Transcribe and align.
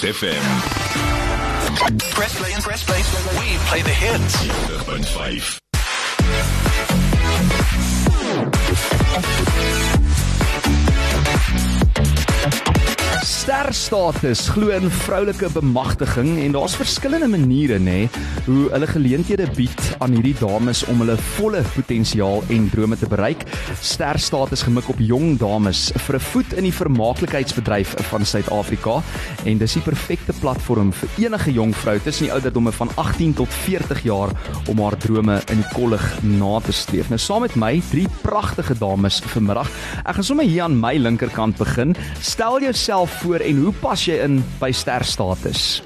Groot 0.00 0.14
FM. 0.14 0.42
Press 2.12 2.38
play 2.38 2.52
and 2.52 2.62
press 2.62 2.84
play. 2.84 3.02
We 3.38 3.56
play 3.66 3.82
the 3.82 3.90
hits. 3.90 4.36
90.5. 8.76 9.47
Sterstatus 13.24 14.44
glo 14.52 14.68
in 14.70 14.90
vroulike 14.90 15.48
bemagtiging 15.50 16.36
en 16.38 16.52
daar's 16.54 16.76
verskillende 16.78 17.26
maniere 17.26 17.78
nê 17.82 18.04
hoe 18.46 18.68
hulle 18.70 18.86
geleenthede 18.86 19.48
bied 19.56 19.80
aan 19.98 20.14
hierdie 20.14 20.36
dames 20.38 20.84
om 20.86 21.02
hulle 21.02 21.16
volle 21.34 21.62
potensiaal 21.74 22.44
en 22.54 22.68
drome 22.70 22.98
te 23.00 23.08
bereik. 23.10 23.42
Sterstatus 23.82 24.62
gemik 24.68 24.90
op 24.92 25.00
jong 25.02 25.38
dames 25.40 25.88
vir 26.06 26.16
'n 26.16 26.26
voet 26.30 26.52
in 26.52 26.64
die 26.68 26.72
vermaaklikheidsbedryf 26.72 27.96
van 28.10 28.24
Suid-Afrika 28.24 29.02
en 29.44 29.58
dis 29.58 29.72
die 29.72 29.82
perfekte 29.82 30.32
platform 30.40 30.92
vir 30.92 31.08
enige 31.18 31.52
jong 31.52 31.74
vrou 31.74 31.98
tussen 31.98 32.26
die 32.26 32.32
ouderdomme 32.32 32.72
van 32.72 32.90
18 32.94 33.34
tot 33.34 33.48
40 33.48 34.02
jaar 34.02 34.30
om 34.68 34.78
haar 34.78 34.96
drome 34.96 35.42
in 35.50 35.56
die 35.56 35.72
kollig 35.74 36.22
na 36.22 36.60
te 36.60 36.72
streef. 36.72 37.08
Nou 37.08 37.18
saam 37.18 37.40
met 37.40 37.56
my 37.56 37.82
drie 37.90 38.06
pragtige 38.22 38.78
dames 38.78 39.20
vanmiddag. 39.26 39.68
Ek 40.04 40.14
gaan 40.14 40.24
sommer 40.24 40.44
hier 40.44 40.62
aan 40.62 40.80
my 40.80 40.96
linkerkant 40.96 41.56
begin. 41.56 41.96
Stel 42.20 42.60
jouself 42.60 43.07
voor 43.08 43.44
en 43.44 43.62
hoe 43.64 43.72
pas 43.80 44.04
jy 44.08 44.18
in 44.24 44.40
by 44.60 44.70
sterstatus? 44.74 45.82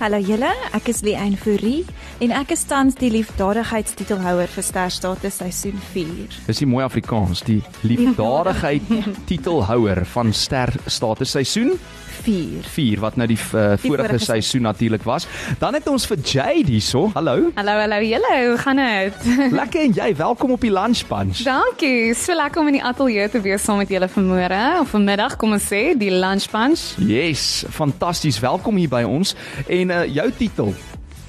Hallo 0.00 0.20
julle, 0.22 0.50
ek 0.76 0.88
is 0.92 1.02
Leanne 1.04 1.36
Fourie 1.40 1.84
en 2.20 2.32
ek 2.36 2.50
is 2.52 2.62
tans 2.68 2.96
die 3.00 3.08
liefdadigheidstitelhouer 3.14 4.50
vir 4.52 4.64
Sterstatus 4.64 5.38
seisoen 5.40 5.78
4. 5.94 6.36
Dis 6.50 6.60
die 6.60 6.68
mooi 6.68 6.84
Afrikaans, 6.84 7.40
die 7.46 7.60
liefdadigheid 7.86 8.92
titelhouer 9.30 10.04
van 10.12 10.34
sterstatus 10.36 11.32
seisoen 11.32 11.72
4. 12.20 12.66
4 12.68 13.00
wat 13.00 13.16
nou 13.16 13.24
die, 13.30 13.38
uh, 13.38 13.70
Die 13.72 13.86
vorige 13.86 14.04
vorige 14.04 14.18
seisoen 14.20 14.66
natuurlik 14.68 15.06
was. 15.08 15.24
Dan 15.62 15.78
het 15.78 15.88
ons 15.88 16.04
vir 16.10 16.20
Jade 16.20 16.68
hierso. 16.68 17.06
Hallo. 17.14 17.48
Hallo, 17.56 17.78
hallo 17.80 18.00
julle, 18.04 18.34
hoe 18.50 18.58
gaan 18.60 18.82
dit? 18.82 19.30
Lekker 19.60 19.86
en 19.86 19.96
jy, 19.96 20.10
welkom 20.20 20.52
op 20.58 20.60
die 20.60 20.72
lunch 20.74 21.06
bunch. 21.08 21.40
Dankie. 21.48 22.12
So 22.18 22.36
lekker 22.36 22.60
om 22.60 22.68
in 22.68 22.80
die 22.80 22.84
ateljee 22.84 23.30
te 23.32 23.40
wees 23.40 23.64
saam 23.64 23.80
met 23.80 23.88
julle 23.88 24.10
vanmôre 24.12 24.60
of 24.82 24.92
vanmiddag, 24.92 25.38
kom 25.40 25.56
ons 25.56 25.70
sê, 25.72 25.82
die 25.96 26.12
lunch 26.12 26.50
bunch. 26.52 26.84
Yes, 27.00 27.64
fantasties. 27.72 28.42
Welkom 28.44 28.76
hier 28.76 28.92
by 28.92 29.06
ons. 29.08 29.32
En 29.64 29.96
uh, 29.96 30.04
jou 30.10 30.28
titel 30.36 30.74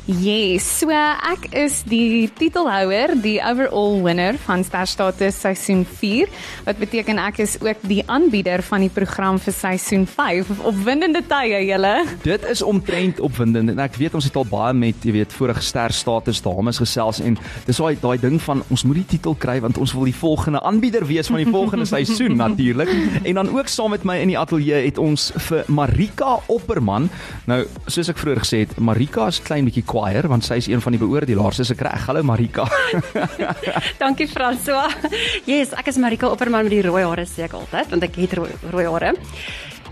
Yes, 0.10 0.66
so 0.80 0.90
ek 0.90 1.44
is 1.54 1.84
die 1.86 2.26
titelhouer, 2.34 3.12
die 3.22 3.36
overall 3.38 4.00
winner 4.02 4.34
van 4.48 4.64
Star 4.66 4.88
Status 4.90 5.36
seisoen 5.44 5.84
4, 5.86 6.32
wat 6.66 6.80
beteken 6.82 7.20
ek 7.22 7.44
is 7.44 7.54
ook 7.62 7.84
die 7.86 8.00
aanbieder 8.10 8.64
van 8.66 8.82
die 8.82 8.90
program 8.90 9.38
vir 9.38 9.54
seisoen 9.54 10.08
5. 10.10 10.50
Opwindende 10.72 11.22
tye, 11.30 11.60
julle. 11.68 11.92
Dit 12.26 12.48
is 12.50 12.64
omtrent 12.66 13.22
opwindend 13.22 13.76
en 13.76 13.84
ek 13.86 14.00
weet 14.02 14.18
ons 14.18 14.26
het 14.26 14.40
al 14.42 14.48
baie 14.50 14.72
met 14.74 15.06
jy 15.06 15.14
weet 15.20 15.36
vorige 15.38 15.62
ster 15.62 15.94
status 15.94 16.42
dames 16.42 16.82
gesels 16.82 17.22
en 17.22 17.38
dis 17.70 17.84
daai 17.84 17.94
daai 18.02 18.18
ding 18.26 18.42
van 18.42 18.66
ons 18.74 18.86
moet 18.90 19.04
die 19.04 19.06
titel 19.14 19.38
kry 19.38 19.60
want 19.62 19.78
ons 19.78 19.94
wil 19.94 20.10
die 20.10 20.18
volgende 20.18 20.64
aanbieder 20.66 21.06
wees 21.06 21.30
van 21.30 21.44
die 21.44 21.54
volgende 21.54 21.86
seisoen 21.94 22.40
natuurlik. 22.42 22.90
En 23.22 23.38
dan 23.38 23.54
ook 23.54 23.70
saam 23.70 23.94
met 23.94 24.10
my 24.10 24.18
in 24.26 24.34
die 24.34 24.40
ateljee 24.42 24.82
het 24.90 24.98
ons 24.98 25.30
vir 25.52 25.70
Marika 25.70 26.40
Opperman. 26.50 27.12
Nou 27.46 27.62
soos 27.86 28.10
ek 28.10 28.26
vroeër 28.26 28.46
gesê 28.48 28.66
het, 28.66 28.76
Marika 28.82 29.30
is 29.30 29.44
klein 29.46 29.70
bietjie 29.70 29.86
kwaier 30.02 30.26
want 30.32 30.46
sy 30.48 30.58
is 30.62 30.70
een 30.70 30.82
van 30.82 30.96
die 30.96 31.02
beoordelaars. 31.02 31.62
Dis 31.62 31.74
ek 31.76 31.84
reg. 31.86 32.06
Hallo 32.10 32.24
Marika. 32.26 32.66
Dankie 34.02 34.28
François. 34.30 34.90
Yes, 35.46 35.76
ek 35.78 35.92
is 35.92 36.00
Marika 36.02 36.32
Opperman 36.32 36.66
met 36.66 36.74
die 36.74 36.86
rooi 36.86 37.04
hare 37.06 37.28
sê 37.30 37.46
ek 37.46 37.58
altyd 37.60 37.94
want 37.94 38.08
ek 38.08 38.18
het 38.24 38.34
rooi, 38.40 38.50
rooi 38.74 38.88
hare. 38.90 39.14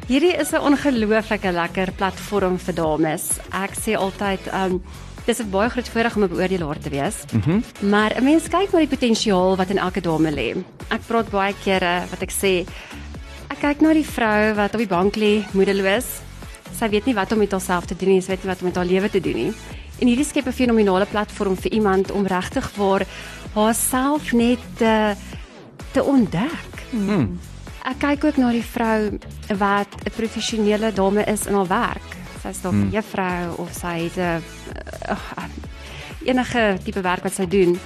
Hierdie 0.09 0.33
is 0.41 0.53
'n 0.53 0.66
ongelooflike 0.66 1.51
lekker 1.53 1.93
platform 1.93 2.57
vir 2.57 2.73
dames. 2.73 3.38
Ek 3.53 3.77
sê 3.77 3.93
altyd 3.93 4.49
um 4.49 4.81
dis 5.27 5.39
'n 5.39 5.51
baie 5.51 5.69
groot 5.69 5.89
voorreg 5.93 6.16
om 6.16 6.23
'n 6.23 6.33
beoordelaar 6.33 6.79
te 6.79 6.89
wees. 6.89 7.17
Mm 7.33 7.61
maar 7.81 8.17
'n 8.17 8.23
mens 8.23 8.49
kyk 8.49 8.73
na 8.73 8.79
die 8.79 8.95
potensiaal 8.95 9.57
wat 9.57 9.69
in 9.69 9.78
elke 9.78 10.01
dame 10.01 10.31
lê. 10.31 10.57
Ek 10.89 11.05
praat 11.07 11.29
baie 11.29 11.53
kere 11.63 12.09
wat 12.09 12.22
ek 12.22 12.31
sê 12.31 12.66
ek 13.50 13.59
kyk 13.61 13.81
na 13.81 13.94
die 13.94 14.05
vrou 14.05 14.55
wat 14.55 14.73
op 14.73 14.79
die 14.79 14.88
bank 14.88 15.16
lê, 15.16 15.45
moedeloos. 15.53 16.22
Sy 16.79 16.89
weet 16.89 17.05
nie 17.05 17.16
wat 17.16 17.31
om 17.31 17.39
met 17.39 17.51
haarself 17.51 17.85
te 17.85 17.95
doen 17.95 18.09
nie, 18.09 18.22
sy 18.22 18.31
weet 18.31 18.44
nie 18.44 18.51
wat 18.53 18.61
om 18.61 18.67
met 18.67 18.75
haar 18.75 18.85
lewe 18.85 19.09
te 19.09 19.19
doen 19.19 19.35
nie. 19.35 19.53
En 19.99 20.07
hierdie 20.07 20.25
skep 20.25 20.47
'n 20.47 20.51
fenominale 20.51 21.05
platform 21.05 21.55
vir 21.55 21.71
iemand 21.71 22.11
om 22.11 22.25
regtig 22.25 22.71
waar 22.75 23.05
haarself 23.53 24.31
net 24.31 24.59
te 24.77 25.15
te 25.91 26.03
ontdek. 26.03 26.71
Hmm. 26.91 27.39
Ek 27.83 27.97
kyk 27.99 28.23
ook 28.23 28.37
na 28.37 28.51
die 28.51 28.63
vrou 28.63 29.17
wat 29.57 29.87
'n 30.05 30.11
professionele 30.15 30.93
dame 30.93 31.23
is 31.23 31.45
in 31.45 31.53
haar 31.53 31.67
werk. 31.67 32.09
Sy's 32.43 32.61
dalk 32.61 32.73
'n 32.73 32.81
Hmm. 32.81 32.91
juffrou 32.91 33.55
of 33.57 33.73
sy 33.73 34.09
het 34.09 34.17
'n 34.17 34.43
uh, 35.09 35.43
enige 36.25 36.77
tipe 36.83 37.01
werk 37.01 37.23
wat 37.23 37.33
sy 37.33 37.47
doen. 37.47 37.79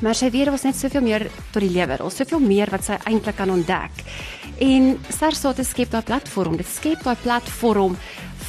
Maar 0.00 0.14
sy 0.14 0.30
weet 0.30 0.48
ons 0.48 0.62
net 0.62 0.76
soveel 0.76 1.02
meer 1.02 1.30
tot 1.50 1.62
die 1.62 1.70
lewe. 1.70 1.96
Daar's 1.96 2.16
soveel 2.16 2.40
meer 2.40 2.70
wat 2.70 2.84
sy 2.84 2.96
eintlik 3.04 3.36
kan 3.36 3.50
ontdek. 3.50 3.90
En 4.58 4.98
Sterstatus 5.08 5.68
skep 5.68 5.90
daai 5.90 6.02
platform. 6.02 6.56
Dit 6.56 6.66
skep 6.66 7.02
daai 7.02 7.16
platform 7.22 7.96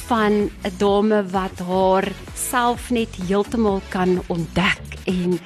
van 0.06 0.32
'n 0.62 0.74
dame 0.76 1.24
wat 1.30 1.58
haar 1.68 2.12
self 2.34 2.90
net 2.90 3.14
heeltemal 3.26 3.80
kan 3.88 4.22
ontdek 4.26 4.82
en 5.04 5.40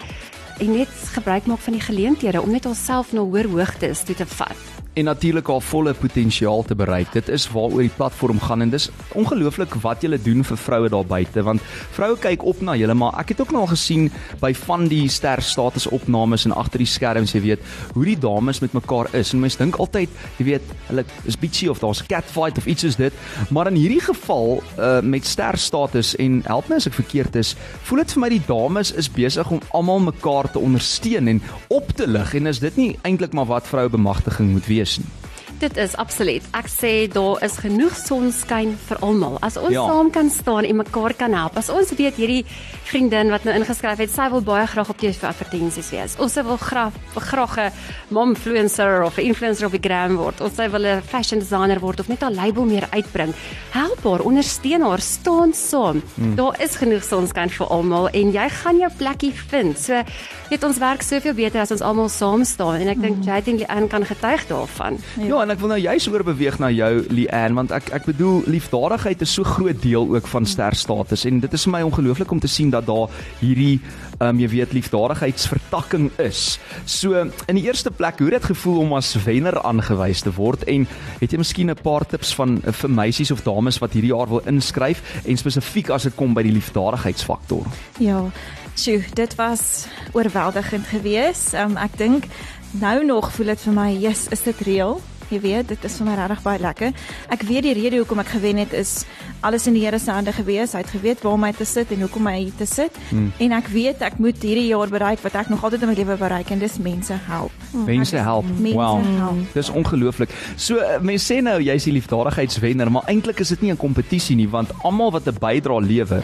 en 0.58 0.72
net 0.72 0.88
gebruik 0.88 1.46
maak 1.46 1.58
van 1.58 1.72
die 1.72 1.82
geleenthede 1.82 2.42
om 2.42 2.50
net 2.50 2.64
haarself 2.64 3.12
na 3.12 3.20
hoër 3.20 3.48
hoogtes 3.48 4.02
toe 4.02 4.14
te 4.14 4.26
vat. 4.26 4.77
En 4.98 5.06
natuurlik 5.06 5.46
haar 5.46 5.62
volle 5.62 5.94
potensiaal 5.94 6.64
te 6.66 6.74
bereik. 6.74 7.12
Dit 7.14 7.28
is 7.30 7.46
waaroor 7.54 7.84
die 7.84 7.94
platform 7.94 8.40
gaan 8.42 8.64
en 8.64 8.70
dis 8.72 8.88
ongelooflik 9.14 9.76
wat 9.82 10.02
julle 10.02 10.18
doen 10.22 10.42
vir 10.44 10.58
vroue 10.58 10.90
daar 10.92 11.06
buite 11.06 11.42
want 11.46 11.62
vroue 11.96 12.18
kyk 12.20 12.44
op 12.46 12.60
na 12.66 12.74
julle 12.78 12.96
maar 12.98 13.14
ek 13.22 13.32
het 13.32 13.42
ook 13.42 13.52
nou 13.54 13.62
al 13.64 13.70
gesien 13.72 14.08
by 14.42 14.50
van 14.64 14.88
die 14.90 15.04
ster 15.12 15.42
status 15.44 15.86
opnames 15.94 16.46
en 16.48 16.54
agter 16.56 16.82
die 16.82 16.90
skerms 16.90 17.34
jy 17.36 17.42
weet 17.44 17.66
hoe 17.94 18.04
die 18.08 18.16
dames 18.18 18.60
met 18.64 18.74
mekaar 18.76 19.10
is 19.18 19.32
en 19.34 19.42
mense 19.44 19.60
dink 19.60 19.78
altyd 19.82 20.12
jy 20.40 20.48
weet 20.50 20.74
hulle 20.88 21.04
is 21.30 21.38
bitchy 21.40 21.68
of 21.70 21.82
daar's 21.82 22.02
catfight 22.10 22.58
of 22.58 22.66
iets 22.66 22.86
soos 22.86 22.98
dit 23.00 23.14
maar 23.54 23.70
in 23.70 23.78
hierdie 23.78 24.02
geval 24.04 24.58
uh, 24.58 24.98
met 25.02 25.26
ster 25.26 25.58
status 25.60 26.14
en 26.22 26.40
help 26.48 26.70
my 26.70 26.80
as 26.80 26.88
ek 26.90 26.98
verkeerd 26.98 27.38
is 27.40 27.54
voel 27.88 28.02
dit 28.02 28.16
vir 28.16 28.24
my 28.24 28.32
die 28.34 28.42
dames 28.48 28.92
is 28.98 29.10
besig 29.12 29.54
om 29.54 29.62
almal 29.76 30.02
mekaar 30.10 30.50
te 30.52 30.62
ondersteun 30.62 31.32
en 31.34 31.42
op 31.74 31.94
te 31.96 32.08
lig 32.08 32.34
en 32.38 32.50
is 32.50 32.62
dit 32.64 32.80
nie 32.80 32.90
eintlik 33.08 33.36
maar 33.36 33.50
wat 33.50 33.68
vroue 33.68 33.92
bemagtiging 33.92 34.52
moet 34.54 34.68
wees 34.70 34.87
nie 34.96 35.17
Dit 35.58 35.76
is 35.76 35.96
absoluut. 35.96 36.42
Ek 36.54 36.68
sê 36.70 37.08
daar 37.10 37.42
is 37.42 37.56
genoeg 37.58 37.96
sonskyn 37.98 38.76
vir 38.88 38.98
almal. 39.02 39.38
As 39.42 39.56
ons 39.56 39.72
Ja. 39.74 39.82
ja. 39.82 39.86
saam 39.88 40.10
kan 40.10 40.30
staan 40.30 40.64
en 40.64 40.76
mekaar 40.76 41.14
kan 41.14 41.32
help. 41.34 41.56
As 41.56 41.68
ons 41.68 41.90
weet 41.98 42.14
hierdie 42.14 42.44
vriendin 42.84 43.30
wat 43.30 43.44
nou 43.44 43.54
ingeskryf 43.54 43.98
het, 43.98 44.10
sy 44.10 44.28
wil 44.30 44.40
baie 44.40 44.66
graag 44.66 44.88
op 44.88 44.96
TV 44.98 45.24
advertensies 45.24 45.90
wees. 45.90 46.14
Ons 46.18 46.34
wil 46.34 46.56
graag 46.56 46.92
graag 47.14 47.56
'n 47.58 47.72
momfluencer 48.14 49.02
of 49.04 49.18
'n 49.18 49.20
influencer 49.30 49.66
op 49.66 49.72
die 49.72 49.80
gram 49.88 50.16
word. 50.16 50.40
Ons 50.40 50.56
wil 50.56 50.84
'n 50.86 51.02
fashion 51.02 51.38
designer 51.40 51.80
word 51.80 52.00
of 52.00 52.08
net 52.08 52.22
'n 52.22 52.34
label 52.34 52.64
meer 52.64 52.86
uitbring. 52.90 53.34
Help 53.70 54.04
haar, 54.04 54.20
ondersteun 54.20 54.82
haar, 54.82 55.00
staan 55.00 55.52
saam. 55.52 56.02
Hmm. 56.14 56.34
Daar 56.36 56.60
is 56.62 56.76
genoeg 56.76 57.02
sonskyn 57.04 57.50
vir 57.50 57.66
almal 57.66 58.08
en 58.08 58.30
jy 58.32 58.48
gaan 58.48 58.78
jou 58.78 58.90
plekkie 58.96 59.32
vind. 59.48 59.78
So 59.78 60.02
weet 60.50 60.64
ons 60.64 60.78
werk 60.78 61.02
soveel 61.02 61.34
beter 61.34 61.60
as 61.60 61.70
ons 61.70 61.80
almal 61.82 62.08
saam 62.08 62.44
staan 62.44 62.80
en 62.80 62.88
ek 62.88 63.00
dink 63.02 63.24
Jade 63.24 63.50
en 63.50 63.58
Leanne 63.58 63.88
kan 63.88 64.04
getuig 64.04 64.46
daarvan. 64.46 64.98
Ja, 65.20 65.42
en 65.42 65.47
ek 65.50 65.60
wil 65.62 65.70
nou 65.72 65.78
juist 65.80 66.08
oor 66.10 66.24
beweeg 66.26 66.58
na 66.58 66.68
jou 66.72 66.90
Leanne 67.14 67.56
want 67.56 67.72
ek 67.74 67.90
ek 67.96 68.06
bedoel 68.08 68.42
liefdadigheid 68.50 69.22
is 69.24 69.32
so 69.36 69.46
groot 69.46 69.78
deel 69.82 70.08
ook 70.14 70.26
van 70.28 70.46
sterstatus 70.46 71.24
en 71.28 71.40
dit 71.40 71.52
is 71.52 71.64
vir 71.66 71.74
my 71.74 71.82
ongelooflik 71.86 72.30
om 72.34 72.40
te 72.40 72.50
sien 72.50 72.70
dat 72.74 72.86
daar 72.88 73.12
hierdie 73.40 73.78
ehm 74.18 74.34
um, 74.34 74.40
jy 74.42 74.48
weet 74.50 74.72
liefdadigheidsvertakking 74.74 76.08
is. 76.18 76.58
So 76.84 77.14
in 77.46 77.54
die 77.54 77.64
eerste 77.68 77.90
plek, 77.94 78.18
hoe 78.18 78.32
het 78.32 78.40
dit 78.40 78.50
gevoel 78.50 78.80
om 78.82 78.94
as 78.98 79.12
wenner 79.24 79.60
aangewys 79.62 80.24
te 80.26 80.32
word 80.34 80.64
en 80.66 80.88
het 81.20 81.30
jy 81.30 81.38
miskien 81.38 81.70
'n 81.70 81.82
paar 81.82 82.06
tips 82.06 82.34
van 82.34 82.58
eh, 82.64 82.72
vir 82.72 82.90
meisies 82.90 83.30
of 83.30 83.42
dames 83.42 83.78
wat 83.78 83.92
hierdie 83.92 84.10
jaar 84.14 84.28
wil 84.28 84.42
inskryf 84.44 85.02
en 85.24 85.36
spesifiek 85.36 85.90
as 85.90 86.02
dit 86.02 86.14
kom 86.14 86.34
by 86.34 86.42
die 86.42 86.52
liefdadigheidsfaktor? 86.52 87.62
Ja. 87.98 88.30
Sjoe, 88.74 89.02
dit 89.14 89.34
was 89.34 89.86
oorweldigend 90.12 90.86
geweest. 90.86 91.54
Um, 91.54 91.76
ek 91.76 91.98
dink 91.98 92.26
nou 92.70 93.04
nog 93.04 93.32
voel 93.32 93.46
dit 93.46 93.60
vir 93.60 93.72
my, 93.72 93.92
yes, 93.92 94.28
is 94.30 94.42
dit 94.42 94.60
reël? 94.60 95.00
Jy 95.30 95.40
weet, 95.40 95.68
dit 95.68 95.84
is 95.84 95.96
vir 95.98 96.06
my 96.06 96.14
regtig 96.16 96.42
baie 96.42 96.58
lekker. 96.58 96.92
Ek 97.28 97.42
weet 97.42 97.62
die 97.62 97.74
rede 97.74 97.96
hoekom 98.00 98.18
ek 98.20 98.28
gewen 98.28 98.56
het 98.56 98.72
is 98.72 99.04
alles 99.42 99.66
in 99.66 99.74
die 99.74 99.84
Here 99.84 99.98
se 99.98 100.10
hande 100.10 100.32
gewees. 100.32 100.72
Hy 100.72 100.78
het 100.78 100.90
geweet 100.90 101.20
waar 101.22 101.38
my 101.38 101.52
te 101.52 101.64
sit 101.64 101.90
en 101.92 102.00
hoekom 102.00 102.22
my 102.22 102.36
hier 102.38 102.52
te 102.56 102.66
sit. 102.66 102.92
Hmm. 103.10 103.32
En 103.38 103.52
ek 103.52 103.68
weet 103.68 104.00
ek 104.02 104.18
moet 104.18 104.36
hierdie 104.42 104.66
jaar 104.68 104.88
bereik 104.88 105.20
wat 105.22 105.34
ek 105.34 105.48
nog 105.50 105.62
altyd 105.64 105.82
in 105.82 105.88
my 105.88 105.94
lewe 105.94 106.16
bereik 106.16 106.50
en 106.50 106.58
dis 106.58 106.78
mense 106.78 107.12
help. 107.26 107.52
Mense 107.72 108.16
help. 108.16 108.44
Mense 108.58 108.74
Wow. 108.78 109.02
help. 109.18 109.52
Dis 109.54 109.68
ongelooflik. 109.70 110.30
So 110.56 110.76
uh, 110.78 110.98
mense 111.00 111.26
sê 111.34 111.42
nou 111.42 111.58
jy's 111.60 111.84
die 111.84 111.92
liefdadigheidswenner, 111.92 112.90
maar 112.90 113.02
eintlik 113.06 113.40
is 113.40 113.48
dit 113.48 113.60
nie 113.62 113.72
'n 113.72 113.76
kompetisie 113.76 114.36
nie 114.36 114.48
want 114.48 114.70
almal 114.84 115.10
wat 115.12 115.26
'n 115.28 115.36
bydrae 115.38 115.80
lewer 115.86 116.22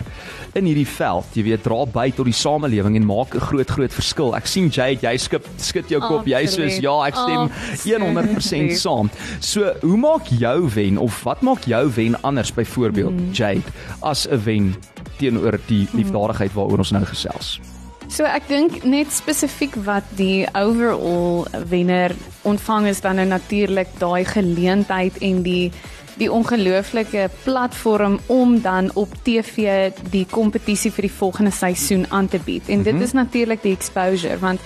in 0.55 0.65
hierdie 0.65 0.87
veld, 0.87 1.25
jy 1.35 1.43
weet, 1.43 1.63
dra 1.63 1.85
by 1.87 2.11
tot 2.11 2.25
die 2.27 2.33
samelewing 2.33 2.97
en 2.97 3.05
maak 3.07 3.35
'n 3.35 3.41
groot 3.41 3.71
groot 3.71 3.93
verskil. 3.93 4.35
Ek 4.37 4.47
sien 4.47 4.69
Jade, 4.71 5.01
jy 5.03 5.17
skip 5.19 5.45
skud 5.59 5.89
jou 5.91 6.01
kop. 6.01 6.27
Jy 6.27 6.47
soos 6.47 6.79
Absoluut. 6.79 6.83
ja, 6.83 7.07
ek 7.07 7.15
stem 7.15 7.51
Absoluut. 7.73 8.01
100% 8.01 8.77
saam. 8.79 8.94
So, 9.41 9.73
hoe 9.81 9.97
maak 9.97 10.31
jou 10.31 10.69
wen 10.75 10.99
of 10.99 11.23
wat 11.27 11.41
maak 11.41 11.65
jou 11.69 11.91
wen 11.95 12.19
anders 12.23 12.53
byvoorbeeld 12.55 13.15
mm. 13.21 13.33
Jade 13.33 13.71
as 14.01 14.27
'n 14.29 14.43
wen 14.45 14.75
teenoor 15.19 15.59
die 15.67 15.89
liefdadigheid 15.93 16.53
waaroor 16.53 16.79
ons 16.79 16.91
nou 16.91 17.05
gesels? 17.05 17.61
So 18.09 18.27
ek 18.29 18.49
dink 18.49 18.85
net 18.85 19.13
spesifiek 19.13 19.75
wat 19.87 20.05
die 20.19 20.45
overall 20.55 21.47
wenner 21.71 22.13
ontvang 22.45 22.87
is 22.93 23.01
dan 23.01 23.17
nou 23.17 23.27
natuurlik 23.27 23.89
daai 23.99 24.25
geleentheid 24.29 25.19
en 25.25 25.43
die 25.43 25.73
die 26.15 26.29
ongelooflike 26.31 27.25
platform 27.43 28.21
om 28.31 28.61
dan 28.63 28.91
op 28.95 29.11
TV 29.27 29.91
die 30.13 30.27
kompetisie 30.31 30.93
vir 30.95 31.09
die 31.09 31.17
volgende 31.17 31.51
seisoen 31.51 32.07
aan 32.15 32.29
te 32.31 32.39
bied. 32.39 32.69
En 32.69 32.83
dit 32.83 32.95
-hmm. 32.95 33.03
is 33.03 33.13
natuurlik 33.13 33.63
die 33.63 33.75
exposure 33.75 34.39
want 34.39 34.61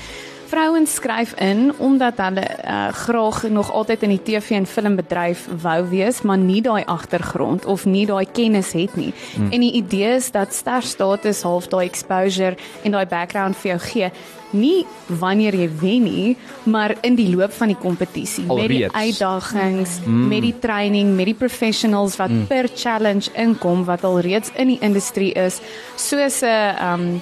vrouens 0.48 0.94
skryf 0.94 1.34
in 1.40 1.72
omdat 1.78 2.16
hulle 2.16 2.46
uh, 2.64 2.88
graag 3.04 3.42
nog 3.52 3.72
altyd 3.72 4.02
in 4.02 4.14
die 4.16 4.22
TV 4.22 4.56
en 4.58 4.66
filmbedryf 4.66 5.46
wou 5.62 5.80
wees, 5.90 6.22
maar 6.22 6.38
nie 6.38 6.62
daai 6.64 6.84
agtergrond 6.84 7.64
of 7.64 7.84
nie 7.84 8.06
daai 8.06 8.26
kennis 8.32 8.72
het 8.72 8.96
nie. 8.96 9.12
Mm. 9.36 9.52
En 9.52 9.60
die 9.60 9.72
idee 9.72 10.16
is 10.16 10.30
dat 10.30 10.54
ster 10.54 10.82
status 10.82 11.42
half 11.42 11.68
daai 11.68 11.86
exposure 11.86 12.56
en 12.82 12.96
daai 12.96 13.06
background 13.06 13.56
vir 13.56 13.74
jou 13.74 13.80
gee 13.90 14.10
nie 14.56 14.86
wanneer 15.20 15.56
jy 15.56 15.68
wen 15.80 16.04
nie, 16.08 16.36
maar 16.64 16.94
in 17.04 17.16
die 17.18 17.28
loop 17.28 17.52
van 17.52 17.72
die 17.72 17.78
kompetisie 17.78 18.46
met 18.48 18.70
die 18.72 18.86
uitdagings, 18.88 19.98
mm. 20.04 20.28
met 20.30 20.44
die 20.46 20.54
training, 20.60 21.14
met 21.16 21.28
die 21.32 21.36
professionals 21.36 22.16
wat 22.20 22.32
mm. 22.32 22.46
per 22.48 22.70
challenge 22.74 23.32
inkom 23.36 23.84
wat 23.88 24.06
al 24.08 24.20
reeds 24.24 24.52
in 24.56 24.72
die 24.72 24.80
industrie 24.80 25.32
is, 25.36 25.60
soos 25.96 26.42
'n 26.42 26.76
um 26.80 27.20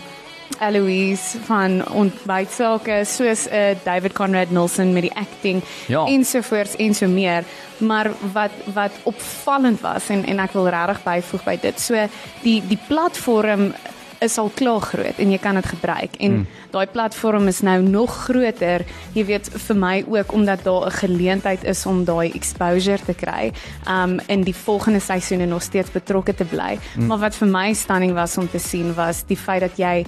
Eloise 0.61 1.39
van 1.47 1.83
ontbytsake 1.89 3.05
soos 3.05 3.47
'n 3.49 3.55
uh, 3.55 3.77
David 3.85 4.13
Conrad 4.13 4.51
Nelson 4.51 4.93
met 4.93 5.03
die 5.03 5.17
acting 5.17 5.63
ja. 5.87 6.05
ensovoorts 6.07 6.77
en 6.77 6.95
so 6.95 7.07
meer 7.07 7.45
maar 7.79 8.11
wat 8.33 8.53
wat 8.73 8.93
opvallend 9.03 9.81
was 9.81 10.09
en 10.09 10.25
en 10.25 10.39
ek 10.39 10.53
wil 10.53 10.69
regtig 10.69 11.03
byvoeg 11.03 11.45
by 11.45 11.59
dit 11.61 11.81
so 11.81 12.09
die 12.43 12.63
die 12.69 12.81
platform 12.89 13.73
is 14.19 14.39
al 14.39 14.51
klaar 14.55 14.81
groot 14.81 15.19
en 15.21 15.33
jy 15.33 15.39
kan 15.41 15.59
dit 15.59 15.69
gebruik 15.69 16.17
en 16.25 16.39
mm. 16.39 16.45
daai 16.73 16.87
platform 16.93 17.49
is 17.51 17.61
nou 17.67 17.77
nog 17.85 18.15
groter 18.27 18.85
jy 19.17 19.25
weet 19.29 19.51
vir 19.67 19.79
my 19.81 19.95
ook 20.09 20.33
omdat 20.33 20.65
daar 20.65 20.87
'n 20.87 20.99
geleentheid 21.01 21.65
is 21.65 21.87
om 21.87 22.05
daai 22.05 22.33
exposure 22.33 23.03
te 23.05 23.15
kry 23.15 23.53
um 23.89 24.21
in 24.27 24.43
die 24.43 24.55
volgende 24.55 25.01
seisoene 25.01 25.47
nog 25.47 25.63
steeds 25.63 25.91
betrokke 25.91 26.35
te 26.35 26.45
bly 26.45 26.79
mm. 26.97 27.07
maar 27.07 27.19
wat 27.19 27.35
vir 27.35 27.49
my 27.49 27.73
stunning 27.73 28.15
was 28.15 28.39
om 28.39 28.49
te 28.49 28.59
sien 28.59 28.95
was 28.95 29.25
die 29.27 29.37
feit 29.37 29.61
dat 29.61 29.77
jy 29.77 30.07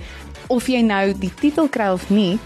of 0.49 0.69
jy 0.69 0.83
nou 0.83 1.13
die 1.17 1.33
titel 1.41 1.69
kry 1.73 1.91
of 1.95 2.09
nie, 2.11 2.39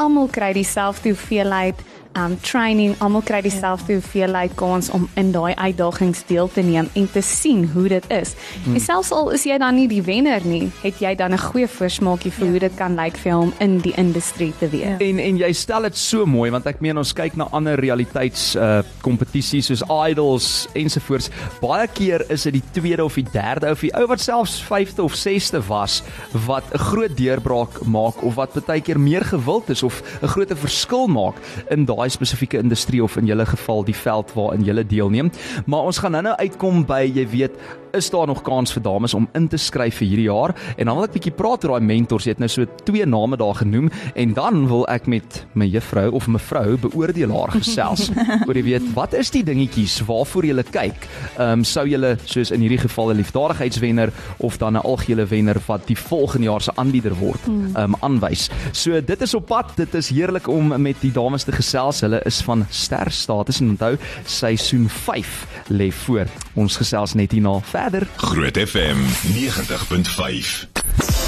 almal 0.00 0.28
kry 0.32 0.52
dieselfde 0.56 1.12
hoeveelheid 1.12 1.80
um 2.18 2.36
training 2.40 2.94
almal 3.00 3.22
kry 3.24 3.40
dieselfde 3.44 3.96
hoeveelheid 3.96 4.54
kans 4.54 4.90
om 4.90 5.08
in 5.20 5.32
daai 5.32 5.54
uitdagings 5.54 6.24
deel 6.28 6.48
te 6.52 6.62
neem 6.62 6.88
en 6.98 7.08
te 7.12 7.22
sien 7.24 7.64
hoe 7.72 7.88
dit 7.88 8.08
is. 8.12 8.34
Hmm. 8.64 8.74
En 8.74 8.80
selfs 8.80 9.12
al 9.12 9.30
is 9.36 9.44
jy 9.48 9.58
dan 9.58 9.76
nie 9.78 9.88
die 9.88 10.02
wenner 10.04 10.44
nie, 10.46 10.70
het 10.82 11.00
jy 11.00 11.14
dan 11.16 11.32
'n 11.32 11.38
goeie 11.38 11.68
voorsmaakie 11.68 12.32
vir 12.32 12.46
ja. 12.46 12.50
hoe 12.50 12.60
dit 12.60 12.74
kan 12.76 12.94
lyk 12.94 13.16
vir 13.16 13.32
hom 13.32 13.52
in 13.58 13.78
die 13.78 13.94
industrie 13.96 14.52
te 14.58 14.68
wees. 14.68 14.98
Ja. 14.98 14.98
En 14.98 15.18
en 15.18 15.36
jy 15.36 15.52
stel 15.52 15.82
dit 15.82 15.96
so 15.96 16.26
mooi 16.26 16.50
want 16.50 16.66
ek 16.66 16.80
meen 16.80 16.98
ons 16.98 17.12
kyk 17.12 17.36
na 17.36 17.48
ander 17.52 17.80
realiteits 17.80 18.54
uh 18.56 18.82
kompetisies 19.02 19.66
soos 19.66 19.82
Idols 20.08 20.68
ensovoorts. 20.74 21.30
Baie 21.60 21.86
keer 21.88 22.24
is 22.30 22.42
dit 22.42 22.52
die 22.52 22.64
tweede 22.72 23.04
of 23.04 23.14
die 23.14 23.26
derde 23.32 23.70
of 23.70 23.80
die 23.80 23.92
ou 23.94 24.06
wat 24.06 24.20
selfs 24.20 24.62
5de 24.62 25.02
of 25.02 25.14
6de 25.14 25.62
was 25.66 26.02
wat 26.46 26.64
'n 26.72 26.78
groot 26.78 27.16
deurbraak 27.16 27.84
maak 27.84 28.22
of 28.22 28.34
wat 28.34 28.66
baie 28.66 28.80
keer 28.80 29.00
meer 29.00 29.24
gewild 29.24 29.70
is 29.70 29.82
of 29.82 30.02
'n 30.22 30.26
groot 30.26 30.52
verskil 30.52 31.06
maak 31.06 31.36
in 31.70 31.84
daai 31.84 32.01
daai 32.02 32.10
spesifieke 32.10 32.58
industrie 32.58 33.02
of 33.02 33.16
in 33.16 33.30
julle 33.30 33.46
geval 33.46 33.84
die 33.86 33.96
veld 33.96 34.32
waarin 34.34 34.66
julle 34.66 34.82
deelneem. 34.86 35.30
Maar 35.66 35.86
ons 35.90 36.02
gaan 36.02 36.16
nou-nou 36.18 36.34
uitkom 36.42 36.82
by 36.88 37.04
jy 37.06 37.26
weet 37.30 37.58
is 37.92 38.10
daar 38.10 38.26
nog 38.26 38.42
kans 38.42 38.72
vir 38.72 38.82
dames 38.82 39.14
om 39.14 39.28
in 39.36 39.48
te 39.48 39.56
skryf 39.60 40.00
vir 40.00 40.08
hierdie 40.08 40.28
jaar? 40.28 40.54
En 40.76 40.88
dan 40.88 40.96
wil 40.96 41.06
ek 41.06 41.14
bietjie 41.16 41.34
praat 41.36 41.64
oor 41.64 41.76
daai 41.76 41.86
mentors. 41.86 42.26
Jy 42.26 42.34
het 42.34 42.42
nou 42.42 42.48
so 42.50 42.66
twee 42.86 43.06
name 43.06 43.36
daar 43.36 43.58
genoem 43.60 43.90
en 44.14 44.34
dan 44.36 44.66
wil 44.70 44.84
ek 44.92 45.06
met 45.10 45.42
my 45.58 45.68
juffrou 45.70 46.08
of 46.16 46.28
mevrou 46.32 46.76
beoordelaar 46.80 47.52
gesels 47.56 48.08
oor 48.48 48.56
jy 48.58 48.64
weet 48.66 48.88
wat 48.96 49.16
is 49.18 49.32
die 49.34 49.44
dingetjies 49.46 50.00
waarvoor 50.08 50.48
jy 50.48 50.66
kyk? 50.72 51.08
Ehm 51.36 51.62
um, 51.62 51.64
sou 51.72 51.84
jy 51.88 52.16
soos 52.24 52.50
in 52.54 52.62
hierdie 52.64 52.80
geval 52.80 53.12
'n 53.12 53.20
liefdadigheidswenner 53.20 54.12
of 54.38 54.58
dan 54.58 54.76
'n 54.76 54.84
algehele 54.84 55.26
wenner 55.26 55.60
wat 55.66 55.86
die 55.86 55.98
volgende 55.98 56.46
jaar 56.50 56.60
se 56.60 56.72
aanbieder 56.74 57.14
word 57.14 57.40
hmm. 57.44 57.76
ehm 57.76 57.94
um, 57.94 57.96
aanwys. 58.00 58.48
So 58.72 59.00
dit 59.00 59.20
is 59.20 59.34
op 59.34 59.46
pad. 59.46 59.76
Dit 59.76 59.94
is 59.94 60.08
heerlik 60.08 60.48
om 60.48 60.80
met 60.82 60.96
die 61.00 61.12
dames 61.12 61.44
te 61.44 61.52
gesels. 61.52 62.00
Hulle 62.00 62.20
is 62.24 62.40
van 62.42 62.66
ster 62.70 63.10
status 63.10 63.60
en 63.60 63.68
onthou 63.68 63.96
seisoen 64.24 64.88
5 64.88 65.46
lê 65.68 65.90
voor. 65.92 66.26
Ons 66.54 66.76
gesels 66.76 67.14
net 67.14 67.32
hierna 67.32 67.60
verder. 67.60 67.81
Groot 67.82 68.56
FM 68.56 68.98
90.5. 69.34 70.68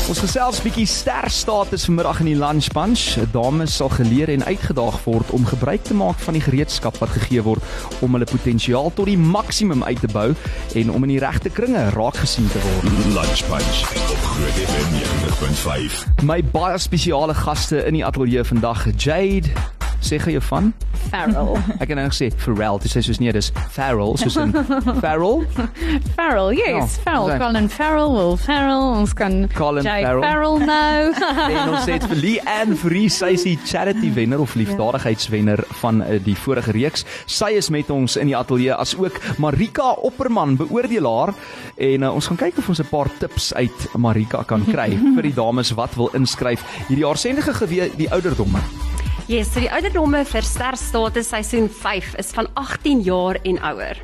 Ons 0.06 0.21
gesels 0.23 0.61
bietjie 0.62 0.87
ster 0.87 1.27
status 1.27 1.89
vanmiddag 1.89 2.21
in 2.23 2.29
die 2.29 2.37
lunch 2.39 2.69
bunch. 2.77 3.17
Dames 3.35 3.75
sal 3.81 3.91
geleer 3.91 4.31
en 4.31 4.45
uitgedaag 4.47 5.01
word 5.03 5.33
om 5.35 5.49
gebruik 5.51 5.83
te 5.83 5.99
maak 5.99 6.23
van 6.23 6.39
die 6.39 6.45
gereedskap 6.45 7.01
wat 7.03 7.11
gegee 7.17 7.43
word 7.43 7.59
om 8.06 8.15
hulle 8.15 8.31
potensiaal 8.31 8.95
tot 8.95 9.11
die 9.11 9.19
maksimum 9.19 9.83
uit 9.83 9.99
te 9.99 10.12
bou 10.15 10.31
en 10.79 10.95
om 10.95 11.09
in 11.09 11.17
die 11.17 11.23
regte 11.27 11.51
kringe 11.51 11.89
raak 11.97 12.23
gesien 12.23 12.47
te 12.47 12.62
word. 12.62 12.91
Lunch 13.19 13.43
bunch 13.51 13.83
op 14.15 14.29
Groot 14.31 14.61
FM 14.71 14.99
90.5. 15.03 16.03
My 16.23 16.39
baie 16.55 16.79
spesiale 16.79 17.35
gaste 17.35 17.83
in 17.83 17.99
die 17.99 18.06
ateljee 18.06 18.47
vandag, 18.47 18.87
Jade 18.95 19.51
sê 20.05 20.21
jy 20.21 20.41
van 20.51 20.73
Farrell. 21.11 21.56
Ek 21.83 21.91
het 21.91 21.99
nou 21.99 22.06
gesê 22.11 22.31
Farrell, 22.41 22.79
dit 22.83 22.93
sê 22.93 23.03
soos 23.05 23.21
nie, 23.23 23.33
dis 23.35 23.51
Farrell, 23.75 24.17
soos 24.21 24.37
in 24.41 24.53
Farrell. 25.03 25.45
Farrell, 26.15 26.53
yes, 26.56 26.99
oh, 26.99 27.03
Farrell, 27.05 27.39
Colin 27.41 27.69
Farrell, 27.69 28.12
Will 28.15 28.37
Farrell, 28.41 28.87
ons 29.01 29.15
kan 29.17 29.45
Colin 29.55 29.87
Jay 29.87 30.05
Farrell, 30.05 30.25
Farrell 30.25 30.59
nou. 30.65 31.12
en 31.49 31.75
ons 31.75 31.89
het 31.91 32.06
vir 32.11 32.21
Lee 32.21 32.45
Ann 32.51 32.77
Free, 32.79 33.11
sy 33.12 33.35
is 33.39 33.47
die 33.49 33.56
charity 33.65 34.12
wenner 34.15 34.43
of 34.45 34.56
liefdadigheidswenner 34.59 35.65
van 35.81 36.03
uh, 36.05 36.19
die 36.25 36.37
vorige 36.39 36.75
reeks. 36.77 37.06
Sy 37.31 37.55
is 37.59 37.71
met 37.75 37.91
ons 37.95 38.19
in 38.21 38.31
die 38.31 38.39
ateljee 38.39 38.75
as 38.77 38.95
ook 38.99 39.19
Marika 39.43 39.95
Opperman, 40.05 40.59
beoordelaar 40.61 41.35
en 41.77 42.06
uh, 42.06 42.15
ons 42.15 42.31
gaan 42.31 42.41
kyk 42.47 42.62
of 42.62 42.73
ons 42.73 42.83
'n 42.85 42.91
paar 42.91 43.11
tips 43.21 43.53
uit 43.55 43.89
Marika 43.99 44.45
kan 44.45 44.65
kry 44.65 44.91
vir 45.17 45.31
die 45.31 45.37
dames 45.37 45.75
wat 45.79 45.97
wil 45.99 46.12
inskryf 46.15 46.65
hierdie 46.89 47.05
jaar. 47.05 47.21
Sê 47.21 47.35
net 47.35 47.45
gou 47.45 47.69
die 47.69 48.11
ouderdomme. 48.11 48.83
Yes, 49.25 49.55
so 49.55 49.61
die 49.62 49.71
ouderdomme 49.73 50.19
vir 50.29 50.44
sterstatus 50.44 51.31
seisoen 51.32 51.71
5 51.73 52.11
is 52.21 52.35
van 52.37 52.44
18 52.61 53.00
jaar 53.06 53.38
en 53.49 53.56
ouer. 53.71 53.97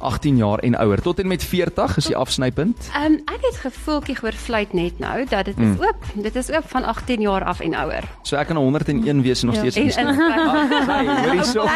18 0.00 0.36
jaar 0.36 0.58
en 0.58 0.76
ouer 0.80 1.00
tot 1.02 1.18
en 1.18 1.26
met 1.26 1.44
40 1.44 1.96
is 1.96 2.08
die 2.10 2.16
afsnypunt. 2.16 2.88
Ehm 2.94 3.12
um, 3.12 3.20
ek 3.24 3.44
het 3.44 3.56
gevoeltjie 3.56 4.16
hoor 4.20 4.32
fluit 4.32 4.72
net 4.72 4.98
nou 4.98 5.24
dat 5.28 5.44
dit 5.44 5.58
is 5.58 5.64
mm. 5.64 5.76
oop. 5.80 6.04
Dit 6.14 6.36
is 6.36 6.50
oop 6.50 6.64
van 6.66 6.84
18 6.84 7.20
jaar 7.20 7.44
af 7.44 7.60
en 7.60 7.74
ouer. 7.74 8.04
So 8.22 8.36
ek 8.36 8.46
kan 8.46 8.56
101 8.56 9.22
wees 9.22 9.42
en 9.42 9.46
nog 9.46 9.56
ja. 9.60 9.70
steeds. 9.70 9.96
En, 9.96 10.06
en, 10.06 10.16
hoorie 11.24 11.44
so. 11.44 11.66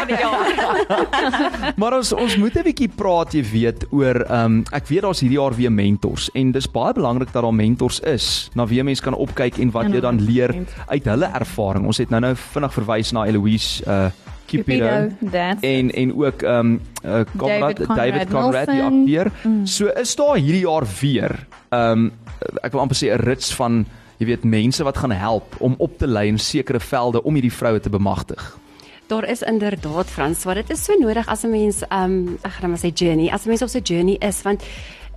maar 1.81 1.97
ons 1.97 2.13
ons 2.13 2.37
moet 2.37 2.57
'n 2.57 2.63
bietjie 2.63 2.89
praat, 2.95 3.33
jy 3.33 3.43
weet, 3.51 3.85
oor 3.89 4.21
ehm 4.25 4.45
um, 4.45 4.63
ek 4.71 4.87
weet 4.87 5.01
daar's 5.01 5.19
hierdie 5.19 5.39
jaar 5.39 5.55
weer 5.55 5.71
mentors 5.71 6.29
en 6.33 6.51
dis 6.51 6.71
baie 6.71 6.93
belangrik 6.93 7.31
dat 7.33 7.43
daar 7.43 7.53
mentors 7.53 7.99
is 7.99 8.49
na 8.53 8.65
wie 8.65 8.83
mense 8.83 9.03
kan 9.03 9.13
opkyk 9.13 9.57
en 9.57 9.71
wat 9.71 9.91
jy 9.93 9.99
dan 10.01 10.21
leer 10.21 10.55
uit 10.87 11.05
hulle 11.05 11.29
ervaring. 11.33 11.85
Ons 11.85 11.97
het 11.97 12.09
nou 12.09 12.21
nou 12.21 12.35
vinnig 12.35 12.73
verwys 12.73 13.11
na 13.11 13.25
Eloise 13.25 13.83
uh 13.85 14.09
Cupido 14.45 15.09
en 15.59 15.91
en 15.91 16.15
ook 16.15 16.41
ehm 16.41 16.59
um, 16.59 16.81
uh, 17.05 17.21
Conrad 17.37 17.77
David 17.77 17.87
Conrad, 17.87 17.97
David 17.97 18.29
Conrad 18.29 18.67
die 18.67 18.81
akteur. 18.81 19.31
Mm. 19.43 19.65
So 19.65 19.87
is 19.87 20.15
daar 20.15 20.37
hierdie 20.37 20.65
jaar 20.65 20.85
weer 21.01 21.47
ehm 21.69 21.91
um, 21.91 22.11
ek 22.61 22.71
wil 22.71 22.81
amper 22.81 22.97
sê 22.97 23.11
'n 23.13 23.23
rits 23.23 23.53
van 23.55 23.85
jy 24.17 24.25
weet 24.25 24.43
mense 24.43 24.83
wat 24.83 24.97
gaan 24.97 25.11
help 25.11 25.55
om 25.59 25.75
op 25.77 25.97
te 25.97 26.07
lei 26.07 26.27
in 26.27 26.39
sekere 26.39 26.79
velde 26.79 27.23
om 27.23 27.33
hierdie 27.33 27.53
vroue 27.53 27.79
te 27.79 27.89
bemagtig. 27.89 28.57
Daar 29.07 29.27
is 29.29 29.41
inderdaad 29.41 30.09
Frans, 30.09 30.43
wat 30.43 30.55
dit 30.55 30.69
is 30.69 30.83
so 30.83 30.93
nodig 30.99 31.27
as 31.27 31.43
'n 31.43 31.49
mens 31.49 31.83
ehm 31.89 32.03
um, 32.03 32.37
ek 32.41 32.51
gaan 32.51 32.69
maar 32.69 32.79
sê 32.79 32.93
journey, 32.93 33.29
as 33.31 33.45
'n 33.45 33.49
mens 33.49 33.61
op 33.61 33.69
so 33.69 33.79
'n 33.79 33.83
journey 33.83 34.17
is 34.19 34.41
want 34.41 34.63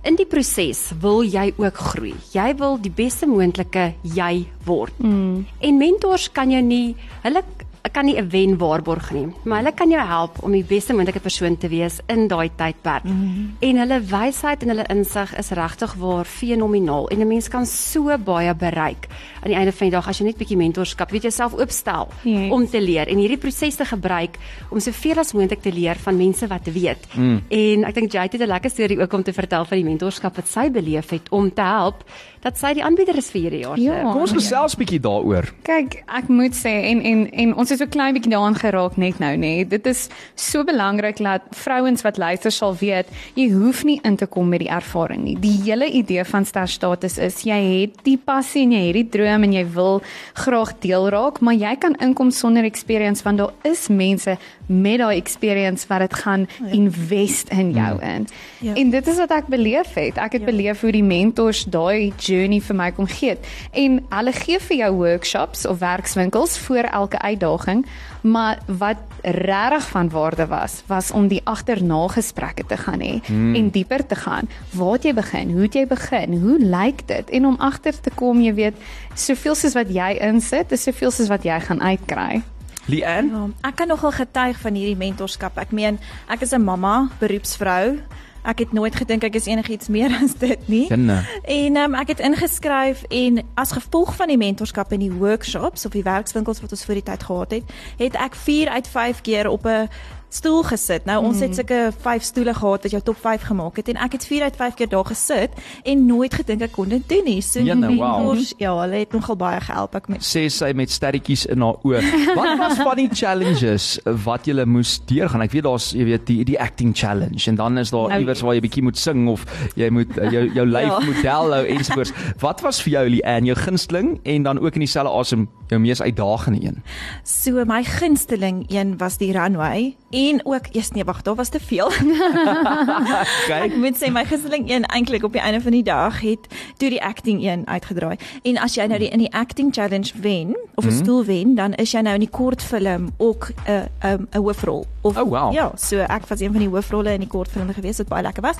In 0.07 0.15
die 0.15 0.27
proses 0.29 0.93
wil 1.01 1.25
jy 1.27 1.49
ook 1.59 1.79
groei. 1.91 2.13
Jy 2.31 2.53
wil 2.55 2.77
die 2.79 2.91
beste 2.95 3.27
moontlike 3.27 3.89
jy 4.15 4.45
word. 4.63 4.95
Mm. 5.03 5.43
En 5.59 5.79
mentors 5.81 6.29
kan 6.31 6.51
jou 6.53 6.61
nie 6.63 6.95
hulle 7.25 7.43
ek 7.89 7.95
kan 7.97 8.05
nie 8.05 8.17
'n 8.21 8.29
wen 8.29 8.57
waarborg 8.57 9.11
nie, 9.11 9.27
maar 9.43 9.57
hulle 9.63 9.73
kan 9.73 9.89
jou 9.89 10.01
help 10.01 10.43
om 10.43 10.51
die 10.51 10.63
beste 10.63 10.93
moontlike 10.93 11.19
persoon 11.19 11.57
te 11.57 11.67
wees 11.67 11.99
in 12.07 12.27
daai 12.27 12.49
tydperk. 12.55 13.03
Mm 13.03 13.11
-hmm. 13.11 13.55
En 13.59 13.77
hulle 13.77 13.99
wysheid 14.01 14.61
en 14.61 14.69
hulle 14.69 14.85
insig 14.89 15.37
is 15.37 15.49
regtig 15.49 15.93
waar 15.93 16.25
fenomenaal 16.25 17.09
en 17.09 17.19
'n 17.19 17.27
mens 17.27 17.47
kan 17.47 17.65
so 17.65 18.17
baie 18.17 18.53
bereik 18.55 19.07
aan 19.41 19.51
die 19.51 19.57
einde 19.57 19.71
van 19.71 19.89
die 19.89 19.95
dag 19.95 20.07
as 20.07 20.19
jy 20.19 20.25
net 20.25 20.37
bietjie 20.37 20.57
mentorskap, 20.57 21.11
weet 21.11 21.27
jouself 21.29 21.53
oopstel 21.53 22.09
yes. 22.23 22.51
om 22.51 22.65
te 22.67 22.81
leer 22.81 23.07
en 23.07 23.17
hierdie 23.17 23.37
proses 23.37 23.75
te 23.75 23.85
gebruik 23.85 24.37
om 24.69 24.79
soveel 24.79 25.19
as 25.19 25.33
moontlik 25.33 25.61
te 25.61 25.71
leer 25.73 25.95
van 25.95 26.17
mense 26.17 26.47
wat 26.47 26.67
weet. 26.73 27.07
Mm. 27.13 27.41
En 27.49 27.85
ek 27.89 27.95
dink 27.95 28.11
Jade 28.11 28.37
het 28.37 28.41
'n 28.41 28.51
lekker 28.51 28.69
storie 28.69 28.99
ook 28.99 29.13
om 29.13 29.23
te 29.23 29.33
vertel 29.33 29.65
van 29.65 29.77
die 29.77 29.85
mentorskap 29.85 30.35
wat 30.35 30.47
sy 30.47 30.69
beleef 30.69 31.09
het 31.09 31.29
om 31.29 31.53
te 31.53 31.61
help 31.61 32.03
dat 32.41 32.57
sy 32.57 32.73
die 32.73 32.83
aanbieder 32.83 33.17
is 33.17 33.29
vir 33.31 33.41
hierdie 33.41 33.61
jaar. 33.65 33.79
Ja, 33.79 34.01
kom 34.13 34.21
ons 34.21 34.31
gesels 34.31 34.75
bietjie 34.79 34.99
daaroor. 34.99 35.49
Kyk, 35.67 36.03
ek 36.07 36.29
moet 36.31 36.55
sê 36.55 36.71
en 36.91 37.01
en 37.01 37.25
en 37.31 37.55
ons 37.55 37.69
het 37.69 37.79
so 37.79 37.85
'n 37.85 37.89
klein 37.89 38.13
bietjie 38.13 38.31
daaraan 38.31 38.55
geraak 38.55 38.97
net 38.97 39.19
nou, 39.19 39.35
nê. 39.35 39.67
Dit 39.67 39.85
is 39.85 40.09
so 40.35 40.63
belangrik 40.63 41.17
dat 41.17 41.41
vrouens 41.51 42.01
wat 42.01 42.17
luister 42.17 42.51
sal 42.51 42.75
weet, 42.75 43.07
jy 43.35 43.51
hoef 43.51 43.83
nie 43.83 43.99
in 44.03 44.15
te 44.15 44.25
kom 44.25 44.49
met 44.49 44.59
die 44.59 44.69
ervaring 44.69 45.23
nie. 45.23 45.37
Die 45.39 45.61
hele 45.63 45.85
idee 45.91 46.23
van 46.23 46.45
sterstatus 46.45 47.17
is 47.17 47.43
jy 47.43 47.59
het 47.81 48.03
die 48.03 48.17
passie 48.17 48.63
en 48.63 48.71
jy 48.71 48.85
het 48.87 48.93
die 48.93 49.09
droom 49.09 49.28
en 49.43 49.53
jy 49.53 49.65
wil 49.73 50.01
graag 50.33 50.73
deel 50.79 51.09
raak, 51.09 51.39
maar 51.39 51.53
jy 51.53 51.75
kan 51.79 51.95
inkom 52.01 52.31
sonder 52.31 52.63
experience 52.63 53.23
want 53.23 53.37
daar 53.37 53.53
is 53.63 53.87
mense 53.87 54.37
met 54.67 54.97
daai 54.99 55.17
experience 55.17 55.87
wat 55.87 55.99
dit 55.99 56.13
gaan 56.13 56.47
invest 56.71 57.49
in 57.49 57.71
jou 57.71 58.01
in. 58.01 58.27
Ja. 58.59 58.73
En 58.75 58.89
dit 58.89 59.07
is 59.07 59.17
wat 59.17 59.31
ek 59.31 59.47
beleef 59.47 59.93
het. 59.93 60.17
Ek 60.17 60.31
het 60.31 60.41
Ja. 60.41 60.45
beleef 60.45 60.81
hoe 60.81 60.91
die 60.91 61.03
mentors 61.03 61.63
daai 61.65 62.13
journey 62.17 62.61
vir 62.61 62.75
my 62.75 62.91
kom 62.91 63.07
gee. 63.07 63.29
het. 63.29 63.47
En 63.73 64.05
hulle 64.09 64.31
gee 64.31 64.59
vir 64.59 64.77
jou 64.77 64.91
workshops 64.95 65.65
of 65.65 65.79
werkswinkels 65.79 66.57
voor 66.57 66.83
elke 66.91 67.19
uitdaging, 67.19 67.85
maar 68.21 68.59
wat 68.65 68.97
regtig 69.21 69.87
van 69.89 70.09
waarde 70.09 70.47
was, 70.47 70.83
was 70.87 71.11
om 71.11 71.27
die 71.27 71.41
agterna 71.43 72.07
gesprekke 72.07 72.65
te 72.67 72.77
gaan 72.77 72.99
hê 72.99 73.19
hmm. 73.25 73.55
en 73.55 73.69
dieper 73.69 74.05
te 74.05 74.15
gaan. 74.15 74.49
Waar 74.71 74.93
het 74.97 75.03
jy 75.03 75.13
begin? 75.13 75.51
Hoe 75.51 75.61
het 75.61 75.73
jy 75.73 75.87
begin? 75.87 76.37
Hoe 76.41 76.59
lyk 76.59 77.07
dit? 77.07 77.29
En 77.29 77.45
om 77.45 77.55
agter 77.59 77.99
te 77.99 78.11
kom, 78.15 78.41
jy 78.41 78.53
weet, 78.53 78.77
soveel 79.15 79.55
soos 79.55 79.73
wat 79.73 79.91
jy 79.93 80.15
insit, 80.21 80.71
is 80.71 80.83
soveel 80.83 81.11
soos 81.11 81.31
wat 81.31 81.43
jy 81.43 81.59
gaan 81.59 81.81
uitkry. 81.81 82.41
Leanne, 82.89 83.29
Ja, 83.29 83.69
ek 83.69 83.75
kan 83.75 83.87
nogal 83.87 84.11
getuig 84.11 84.57
van 84.59 84.73
hierdie 84.73 84.97
mentorskap. 84.97 85.57
Ek 85.61 85.71
meen, 85.71 85.99
ek 86.27 86.41
is 86.41 86.53
'n 86.53 86.63
mamma, 86.63 87.09
beroepsvrou. 87.19 87.99
Ek 88.43 88.59
het 88.59 88.71
nooit 88.73 88.95
gedink 88.95 89.23
ek 89.23 89.35
is 89.35 89.45
enigiets 89.45 89.87
meer 89.87 90.13
as 90.23 90.35
dit 90.39 90.67
nie. 90.67 90.87
Kinne. 90.87 91.23
En 91.43 91.77
um, 91.77 91.95
ek 91.99 92.07
het 92.15 92.19
ingeskryf 92.19 93.03
en 93.09 93.41
as 93.59 93.71
gevolg 93.71 94.15
van 94.15 94.27
die 94.27 94.37
mentorskap 94.37 94.91
en 94.91 94.99
die 94.99 95.11
workshops 95.11 95.85
of 95.85 95.91
die 95.91 96.03
werkswinkels 96.03 96.61
wat 96.61 96.71
ons 96.71 96.85
voor 96.85 97.01
die 97.01 97.03
tyd 97.03 97.23
gehad 97.23 97.51
het, 97.51 97.75
het 97.97 98.15
ek 98.15 98.35
4 98.35 98.69
uit 98.69 98.87
5 98.87 99.21
keer 99.21 99.49
op 99.49 99.65
'n 99.65 99.89
stoel 100.29 100.63
gesit. 100.63 101.05
Nou 101.09 101.23
ons 101.25 101.39
het 101.41 101.55
sulke 101.57 101.91
5 102.01 102.23
stoele 102.23 102.53
gehad 102.53 102.83
wat 102.85 102.91
jou 102.91 103.01
top 103.01 103.17
5 103.21 103.41
gemaak 103.49 103.77
het 103.81 103.89
en 103.89 103.97
ek 104.05 104.11
het 104.19 104.25
4 104.29 104.43
uit 104.43 104.55
5 104.55 104.73
keer 104.77 104.89
daar 104.89 105.05
gesit 105.09 105.55
en 105.83 106.05
nooit 106.05 106.33
gedink 106.33 106.61
ek 106.61 106.71
kon 106.75 106.89
dit 106.89 107.07
doen 107.09 107.25
nie. 107.25 107.41
So 107.41 107.59
Jene, 107.59 107.87
die 107.87 107.97
wow. 107.97 108.19
mentors, 108.19 108.53
ja, 108.61 108.73
hulle 108.81 109.01
het 109.01 109.13
nogal 109.13 109.35
baie 109.35 109.59
gehelp 109.61 109.95
ek 109.95 110.07
met. 110.13 110.21
sê 110.25 110.45
sy 110.53 110.71
met 110.77 110.91
sterretjies 110.93 111.45
in 111.49 111.61
haar 111.65 111.79
oë. 111.83 112.03
Wat 112.35 112.57
was 112.61 112.77
van 112.77 112.95
die 113.01 113.09
challenges 113.13 113.87
wat 114.25 114.45
jy 114.47 114.65
moes 114.69 114.99
deurgaan? 115.09 115.41
Ek 115.47 115.51
weet 115.57 115.65
daar's 115.65 115.91
jy 115.97 116.05
weet 116.05 116.27
die 116.29 116.43
die 116.45 116.59
acting 116.61 116.93
challenge 116.95 117.47
en 117.49 117.55
dan 117.55 117.77
is 117.77 117.89
daar 117.91 118.09
Nou, 118.09 118.19
iewers 118.21 118.41
waar 118.41 118.55
jy 118.55 118.61
bietjie 118.63 118.83
moet 118.83 118.97
sing 118.97 119.27
of 119.29 119.43
jy 119.77 119.89
moet 119.93 120.15
uh, 120.17 120.29
jou 120.33 120.45
jou 120.55 120.65
lyf 120.75 120.87
Ja. 120.89 120.99
model 121.05 121.53
hou 121.53 121.65
ensovoorts. 121.69 122.13
Wat 122.41 122.61
was 122.65 122.81
vir 122.81 122.91
jou 122.93 123.03
Leanne 123.09 123.45
jou 123.51 123.55
gunsteling 123.57 124.19
en 124.23 124.43
dan 124.43 124.59
ook 124.59 124.73
in 124.79 124.85
dieselfde 124.85 125.11
asem 125.13 125.47
jou 125.69 125.79
mees 125.81 126.01
uitdagende 126.01 126.61
een? 126.65 126.79
So 127.23 127.65
my 127.65 127.83
gunsteling 127.83 128.65
een 128.69 128.97
was 128.97 129.17
die 129.17 129.31
runway 129.35 129.95
en 130.11 130.41
ook 130.43 130.65
eers 130.71 130.89
nee 130.91 131.03
wag, 131.03 131.21
daar 131.21 131.35
was 131.35 131.49
te 131.49 131.59
veel. 131.59 131.91
Ek 131.93 133.27
Kyk, 133.47 133.75
moet 133.77 133.97
sê 133.97 134.09
my 134.11 134.23
gunsteling 134.25 134.69
een 134.69 134.85
eintlik 134.85 135.23
op 135.23 135.33
die 135.33 135.41
einde 135.41 135.61
van 135.61 135.71
die 135.71 135.83
dag 135.83 136.19
het 136.21 136.47
toe 136.77 136.89
die 136.89 137.01
acting 137.03 137.43
een 137.45 137.67
uitgedraai. 137.67 138.15
En 138.43 138.57
as 138.57 138.75
jy 138.75 138.85
nou 138.89 138.99
die 138.99 139.09
in 139.09 139.19
die 139.19 139.33
acting 139.33 139.73
challenge 139.73 140.13
wen 140.21 140.55
of 140.75 140.85
'n 140.85 140.91
stoel 140.91 141.25
wen, 141.25 141.55
dan 141.55 141.73
is 141.73 141.91
jy 141.91 142.01
nou 142.01 142.13
in 142.13 142.19
die 142.25 142.29
kortfilm 142.29 143.09
ook 143.17 143.51
'n 143.67 143.89
'n 144.03 144.27
'n 144.31 144.37
hoofrol. 144.37 144.85
Of 145.01 145.17
Oh, 145.17 145.29
wow. 145.29 145.53
ja, 145.53 145.71
so 145.75 145.97
ek 145.97 146.27
was 146.27 146.39
een 146.39 146.51
van 146.51 146.59
die 146.59 146.69
hoofrolle 146.69 147.13
in 147.13 147.19
die 147.19 147.27
kortfilm 147.29 147.73
gewees 147.73 147.97
wat 147.97 148.07
baie 148.07 148.23
lekker 148.23 148.41
was. 148.43 148.55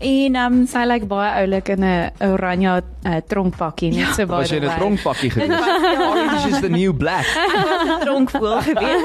En 0.00 0.34
ehm 0.34 0.52
um, 0.52 0.66
Sy 0.66 0.84
lyk 0.86 1.06
baie 1.08 1.30
oulik 1.40 1.68
in 1.68 1.84
'n 1.84 2.10
oranje 2.20 2.82
uh, 3.06 3.16
tronkpakkie, 3.28 3.90
net 3.94 4.14
so 4.14 4.26
baie. 4.26 4.40
was 4.40 4.50
jy 4.50 4.56
in 4.56 4.64
'n 4.64 4.76
tronkpakkie 4.78 5.30
gewees? 5.30 5.60
Orange 6.10 6.48
is 6.48 6.60
the 6.60 6.68
new 6.68 6.92
black. 6.96 7.26
dronkvoel 8.04 8.60
gewees. 8.60 9.02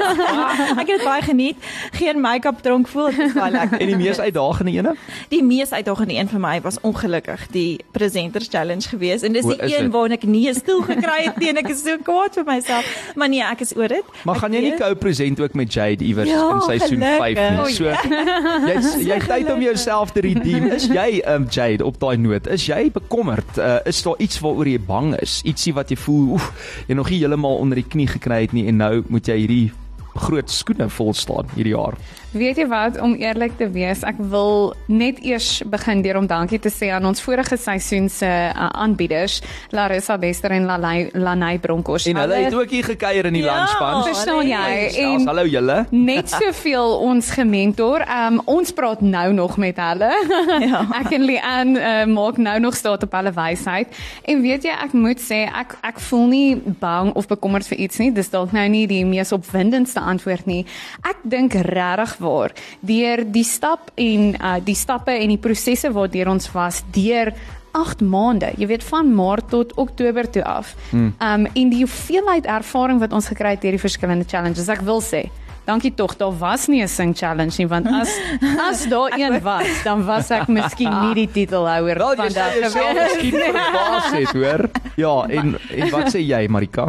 ek 0.78 0.86
het 0.88 1.04
baie 1.04 1.22
geniet. 1.22 1.56
Geen 1.90 2.20
make-up 2.20 2.58
dronkvoel, 2.62 3.06
dit 3.10 3.16
was 3.16 3.32
baie 3.32 3.50
lekker. 3.58 3.80
En 3.80 3.86
die 3.86 3.96
mees 3.96 4.18
uitdagende 4.20 4.72
ene? 4.72 4.94
Die 5.28 5.42
mees 5.44 5.72
uitdagende 5.72 6.14
een 6.14 6.28
vir 6.28 6.40
my 6.40 6.60
was 6.60 6.78
ongelukkig 6.80 7.46
die 7.50 7.80
presenters 7.92 8.48
challenge 8.50 8.88
geweest 8.88 9.22
en 9.26 9.32
dis 9.32 9.44
O, 9.44 9.48
die 9.48 9.58
is 9.66 9.72
een 9.76 9.90
waarin 9.90 10.12
ek 10.16 10.22
nie 10.24 10.48
'n 10.48 10.54
stoel 10.54 10.82
gekry 10.82 11.24
het 11.24 11.36
nie 11.38 11.48
en 11.48 11.56
ek 11.56 11.68
is 11.68 11.82
so 11.82 11.96
kwaad 12.02 12.34
vir 12.34 12.44
myself. 12.44 13.12
Maar 13.16 13.28
nee, 13.28 13.42
ek 13.42 13.60
is 13.60 13.76
oor 13.76 13.88
dit. 13.88 14.04
Maar 14.24 14.34
Ek 14.34 14.40
gaan 14.40 14.52
jy 14.52 14.60
nie 14.60 14.76
co-present 14.76 15.40
ook 15.40 15.54
met 15.54 15.72
Jade 15.72 16.04
iewers 16.04 16.28
Ja, 16.30 16.50
in 16.54 16.60
seisoen 16.60 17.00
5 17.00 17.36
gelukkig. 17.38 17.66
nie? 17.66 17.74
So 17.74 17.84
jy 19.04 19.06
jy 19.14 19.18
tyd 19.26 19.50
om 19.52 19.60
jouself 19.62 20.10
te 20.12 20.20
redeem. 20.20 20.70
Is 20.72 20.86
jy 20.86 21.22
um 21.26 21.46
Jade 21.50 21.84
op 21.84 21.98
daai 22.00 22.16
noot? 22.16 22.46
Is 22.46 22.66
jy 22.66 22.90
bekommerd? 22.90 23.58
Uh, 23.58 23.76
is 23.84 24.02
daar 24.02 24.14
iets 24.18 24.40
waaroor 24.40 24.66
jy 24.68 24.80
bang 24.80 25.14
is? 25.20 25.40
Ietsie 25.44 25.74
wat 25.74 25.90
jy 25.90 25.96
voel, 25.96 26.32
oef, 26.38 26.52
jy 26.88 26.94
nog 26.94 27.10
nie 27.10 27.18
heeltemal 27.18 27.56
onder 27.56 27.76
die 27.76 27.84
knie 27.88 28.06
gekry 28.06 28.40
het 28.46 28.52
nie 28.52 28.66
en 28.68 28.76
nou 28.76 29.02
moet 29.08 29.26
jy 29.26 29.36
hierdie 29.36 29.72
groot 30.14 30.50
skoene 30.50 30.88
vol 30.90 31.14
staan 31.14 31.50
hierdie 31.54 31.74
jaar. 31.74 31.98
Weet 32.30 32.60
jy 32.60 32.64
wat 32.70 32.94
om 33.02 33.16
eerlik 33.18 33.56
te 33.58 33.66
wees, 33.74 34.04
ek 34.06 34.20
wil 34.30 34.68
net 34.86 35.16
eers 35.26 35.64
begin 35.66 35.98
deur 36.04 36.20
om 36.20 36.28
dankie 36.30 36.60
te 36.62 36.70
sê 36.70 36.92
aan 36.94 37.02
ons 37.08 37.18
vorige 37.26 37.56
seisoen 37.58 38.04
se 38.08 38.28
uh, 38.28 38.68
aanbieders, 38.78 39.40
Larissa 39.74 40.14
Bester 40.22 40.54
en 40.54 40.68
Lanai 40.68 41.08
Lanai 41.18 41.56
Bronkhorst. 41.58 42.06
En 42.06 42.20
hulle 42.22 42.38
het 42.44 42.54
ook 42.54 42.70
hier 42.70 42.86
gekuier 42.86 43.26
in 43.26 43.34
die 43.34 43.42
Ja, 43.42 43.56
lunchpan. 43.56 44.04
Verstaan 44.06 44.46
jy? 44.46 44.76
En 45.02 45.16
En 45.16 45.26
hallo 45.26 45.44
julle. 45.50 45.80
net 46.10 46.30
soveel 46.30 46.94
ons 47.08 47.32
gementor. 47.34 48.06
Um 48.06 48.38
ons 48.46 48.70
praat 48.78 49.02
nou 49.02 49.32
nog 49.34 49.56
met 49.58 49.76
hulle. 49.82 50.12
Ja. 50.70 50.84
ek 51.00 51.10
en 51.16 51.24
Leanne 51.24 51.80
uh, 51.80 52.04
maak 52.10 52.36
nou 52.38 52.54
nog 52.60 52.76
staat 52.76 53.02
op 53.02 53.12
hulle 53.16 53.32
wysheid. 53.34 53.90
En 54.28 54.42
weet 54.44 54.68
jy, 54.68 54.74
ek 54.86 54.92
moet 54.94 55.18
sê 55.18 55.40
ek 55.48 55.74
ek 55.88 55.98
voel 56.06 56.26
nie 56.30 56.48
bang 56.78 57.10
of 57.18 57.26
bekommerd 57.30 57.66
vir 57.72 57.82
iets 57.88 57.98
nie. 57.98 58.12
Dis 58.14 58.30
dalk 58.30 58.52
nou 58.54 58.68
nie 58.70 58.86
die 58.90 59.02
mees 59.08 59.32
opwindendste 59.34 59.98
antwoord 60.04 60.46
nie. 60.46 60.62
Ek 61.02 61.24
dink 61.26 61.58
regtig 61.66 62.18
waar 62.20 62.52
deur 62.80 63.24
die 63.32 63.44
stap 63.44 63.90
en 63.94 64.34
uh, 64.36 64.56
die 64.64 64.76
stappe 64.78 65.16
en 65.16 65.32
die 65.32 65.40
prosesse 65.40 65.90
waardeur 65.92 66.30
ons 66.30 66.50
was 66.54 66.82
deur 66.94 67.32
8 67.72 68.00
maande. 68.02 68.50
Jy 68.58 68.66
weet 68.66 68.84
van 68.84 69.12
Maart 69.14 69.50
tot 69.52 69.74
Oktober 69.78 70.26
toe 70.30 70.42
af. 70.44 70.74
Hmm. 70.90 71.12
Um 71.18 71.46
en 71.46 71.70
die 71.70 71.84
hoeveelheid 71.84 72.46
ervaring 72.46 72.98
wat 73.02 73.12
ons 73.14 73.30
gekry 73.30 73.54
het 73.54 73.62
deur 73.62 73.78
die 73.78 73.82
verskillende 73.82 74.26
challenges. 74.26 74.68
Ek 74.68 74.82
wil 74.86 75.02
sê 75.04 75.28
Dankie 75.68 75.92
tog, 75.94 76.16
daar 76.16 76.32
was 76.38 76.66
nie 76.66 76.82
'n 76.82 76.88
sing 76.88 77.16
challenge 77.16 77.54
nie 77.58 77.68
want 77.68 77.86
as 77.86 78.10
as 78.70 78.88
daar 78.88 79.12
een 79.18 79.42
was, 79.42 79.82
dan 79.84 80.04
was 80.04 80.30
ek 80.30 80.48
miskien 80.48 80.90
nie 81.00 81.14
die 81.14 81.30
titelhouer 81.32 81.98
Wel 81.98 82.10
jy 82.10 82.16
van 82.16 82.30
sê 82.30 82.34
dat 82.34 82.54
jouself 82.54 82.88
gewees 82.88 83.12
miskien 83.12 83.40
verbaas 83.40 84.10
het, 84.10 84.32
hoor. 84.32 84.70
Ja, 84.96 85.26
en 85.28 85.58
en 85.78 85.90
wat 85.90 86.14
sê 86.14 86.18
jy 86.24 86.46
Marika? 86.48 86.88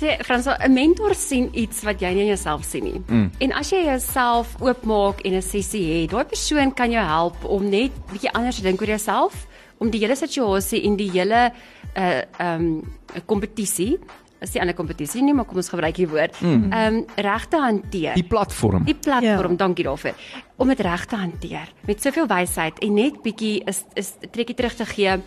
Sê 0.00 0.16
Franso, 0.24 0.50
'n 0.56 0.72
mentor 0.72 1.14
sien 1.14 1.50
iets 1.52 1.82
wat 1.84 2.00
jy 2.00 2.08
nie 2.14 2.22
in 2.22 2.32
jouself 2.32 2.64
sien 2.64 2.84
nie. 2.84 3.02
Mm. 3.06 3.30
En 3.38 3.52
as 3.52 3.70
jy 3.70 3.84
jouself 3.84 4.56
oopmaak 4.60 5.20
en 5.26 5.34
'n 5.34 5.42
sessie 5.42 6.00
het, 6.02 6.10
daai 6.10 6.24
persoon 6.24 6.72
kan 6.74 6.90
jou 6.90 7.04
help 7.04 7.44
om 7.44 7.68
net 7.68 7.90
bietjie 8.10 8.32
anders 8.32 8.56
te 8.56 8.62
dink 8.62 8.80
oor 8.80 8.88
jouself, 8.88 9.46
om 9.78 9.90
die 9.90 10.00
hele 10.00 10.16
situasie 10.16 10.82
en 10.84 10.96
die 10.96 11.10
hele 11.10 11.52
uh 11.96 12.22
um 12.38 12.82
'n 13.14 13.22
kompetisie, 13.26 13.98
is 14.40 14.52
nie 14.54 14.60
'n 14.60 14.60
ander 14.60 14.74
kompetisie 14.74 15.22
nie, 15.22 15.34
maar 15.34 15.44
kom 15.44 15.56
ons 15.56 15.68
gebruik 15.68 15.94
die 15.94 16.08
woord, 16.08 16.40
mm. 16.40 16.72
um 16.72 17.04
reg 17.16 17.46
te 17.48 17.56
hanteer. 17.56 18.14
Die 18.14 18.24
platform. 18.24 18.84
Die 18.84 18.94
platform, 18.94 19.50
Ja. 19.50 19.56
dankie 19.56 19.84
daarvoor. 19.84 20.14
Om 20.56 20.68
dit 20.68 20.80
reg 20.80 21.04
te 21.06 21.16
hanteer 21.16 21.68
met 21.86 22.02
soveel 22.02 22.26
wysheid 22.26 22.78
en 22.78 22.94
net 22.94 23.22
bietjie 23.22 23.62
is 23.66 23.84
is 23.94 24.14
trekkie 24.30 24.54
terug 24.54 24.74
te 24.74 24.84
gee 24.86 25.20